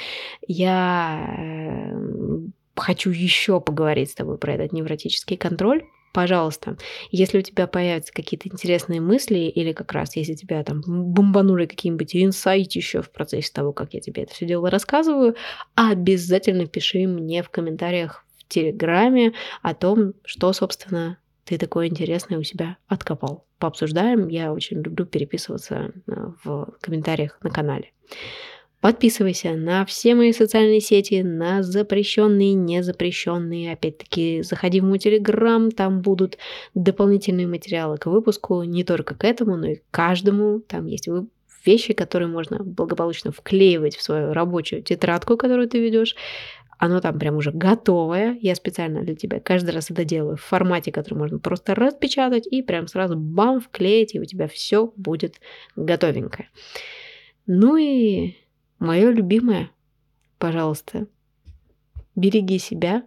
Я 0.47 1.37
э, 1.37 2.39
хочу 2.75 3.11
еще 3.11 3.61
поговорить 3.61 4.09
с 4.09 4.15
тобой 4.15 4.39
про 4.39 4.55
этот 4.55 4.73
невротический 4.73 5.37
контроль. 5.37 5.83
Пожалуйста, 6.11 6.77
если 7.11 7.37
у 7.37 7.41
тебя 7.43 7.67
появятся 7.67 8.11
какие-то 8.11 8.49
интересные 8.49 8.99
мысли, 8.99 9.41
или 9.41 9.71
как 9.71 9.91
раз 9.91 10.15
если 10.15 10.33
тебя 10.33 10.63
там 10.63 10.81
бомбанули 10.87 11.67
какие-нибудь 11.67 12.15
инсайты 12.15 12.79
еще 12.79 13.03
в 13.03 13.11
процессе 13.11 13.51
того, 13.53 13.73
как 13.73 13.93
я 13.93 13.99
тебе 13.99 14.23
это 14.23 14.33
все 14.33 14.47
дело 14.47 14.71
рассказываю, 14.71 15.35
обязательно 15.75 16.65
пиши 16.65 17.05
мне 17.05 17.43
в 17.43 17.51
комментариях 17.51 18.25
в 18.39 18.47
Телеграме 18.47 19.33
о 19.61 19.75
том, 19.75 20.13
что, 20.23 20.51
собственно, 20.51 21.19
ты 21.45 21.57
такое 21.57 21.87
интересное 21.87 22.39
у 22.39 22.43
себя 22.43 22.77
откопал. 22.87 23.45
Пообсуждаем. 23.59 24.27
Я 24.27 24.51
очень 24.51 24.81
люблю 24.81 25.05
переписываться 25.05 25.93
э, 26.07 26.11
в 26.43 26.75
комментариях 26.81 27.37
на 27.43 27.49
канале. 27.49 27.91
Подписывайся 28.81 29.53
на 29.53 29.85
все 29.85 30.13
мои 30.13 30.31
социальные 30.31 30.81
сети, 30.81 31.23
на 31.23 31.63
запрещенные, 31.63 32.53
незапрещенные. 32.53 33.73
Опять-таки, 33.73 34.43
заходи 34.43 34.81
в 34.81 34.83
мой 34.83 34.99
телеграм, 34.99 35.71
там 35.71 36.01
будут 36.01 36.37
дополнительные 36.73 37.47
материалы 37.47 37.97
к 37.97 38.05
выпуску, 38.07 38.63
не 38.63 38.83
только 38.83 39.15
к 39.15 39.23
этому, 39.23 39.55
но 39.55 39.67
и 39.67 39.75
к 39.75 39.83
каждому. 39.91 40.59
Там 40.59 40.85
есть 40.85 41.07
вещи, 41.65 41.93
которые 41.93 42.27
можно 42.27 42.59
благополучно 42.63 43.31
вклеивать 43.31 43.95
в 43.95 44.03
свою 44.03 44.33
рабочую 44.33 44.83
тетрадку, 44.83 45.37
которую 45.37 45.67
ты 45.67 45.79
ведешь. 45.79 46.15
Оно 46.77 46.99
там 46.99 47.17
прям 47.19 47.37
уже 47.37 47.51
готовое. 47.51 48.37
Я 48.41 48.55
специально 48.55 49.01
для 49.01 49.15
тебя 49.15 49.39
каждый 49.39 49.71
раз 49.71 49.91
это 49.91 50.03
делаю 50.03 50.37
в 50.37 50.41
формате, 50.41 50.91
который 50.91 51.15
можно 51.15 51.39
просто 51.39 51.75
распечатать 51.75 52.47
и 52.47 52.61
прям 52.61 52.87
сразу 52.87 53.15
бам, 53.15 53.59
вклеить, 53.59 54.15
и 54.15 54.19
у 54.19 54.25
тебя 54.25 54.47
все 54.47 54.91
будет 54.95 55.39
готовенькое. 55.75 56.49
Ну 57.47 57.77
и 57.77 58.35
мое 58.79 59.11
любимое, 59.11 59.69
пожалуйста, 60.37 61.07
береги 62.15 62.59
себя 62.59 63.03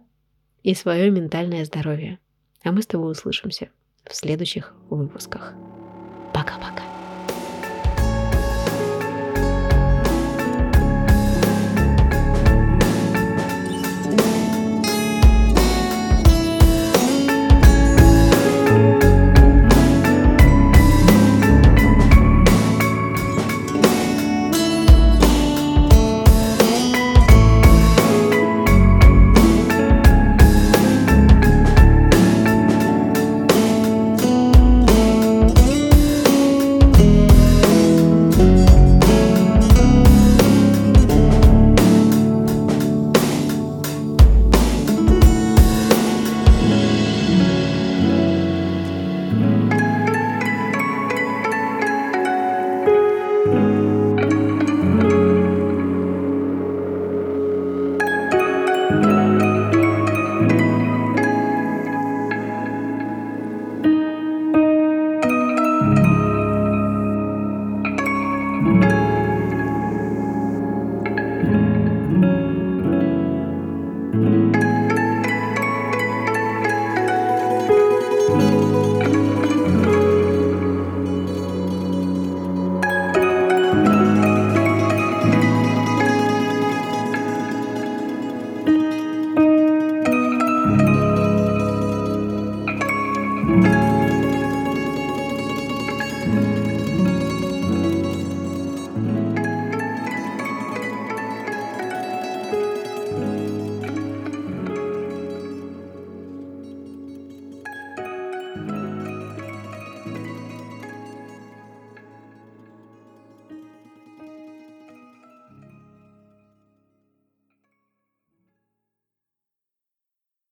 и 0.63 0.73
свое 0.73 1.09
ментальное 1.11 1.65
здоровье. 1.65 2.19
А 2.63 2.71
мы 2.71 2.81
с 2.81 2.87
тобой 2.87 3.11
услышимся 3.11 3.69
в 4.05 4.15
следующих 4.15 4.73
выпусках. 4.89 5.53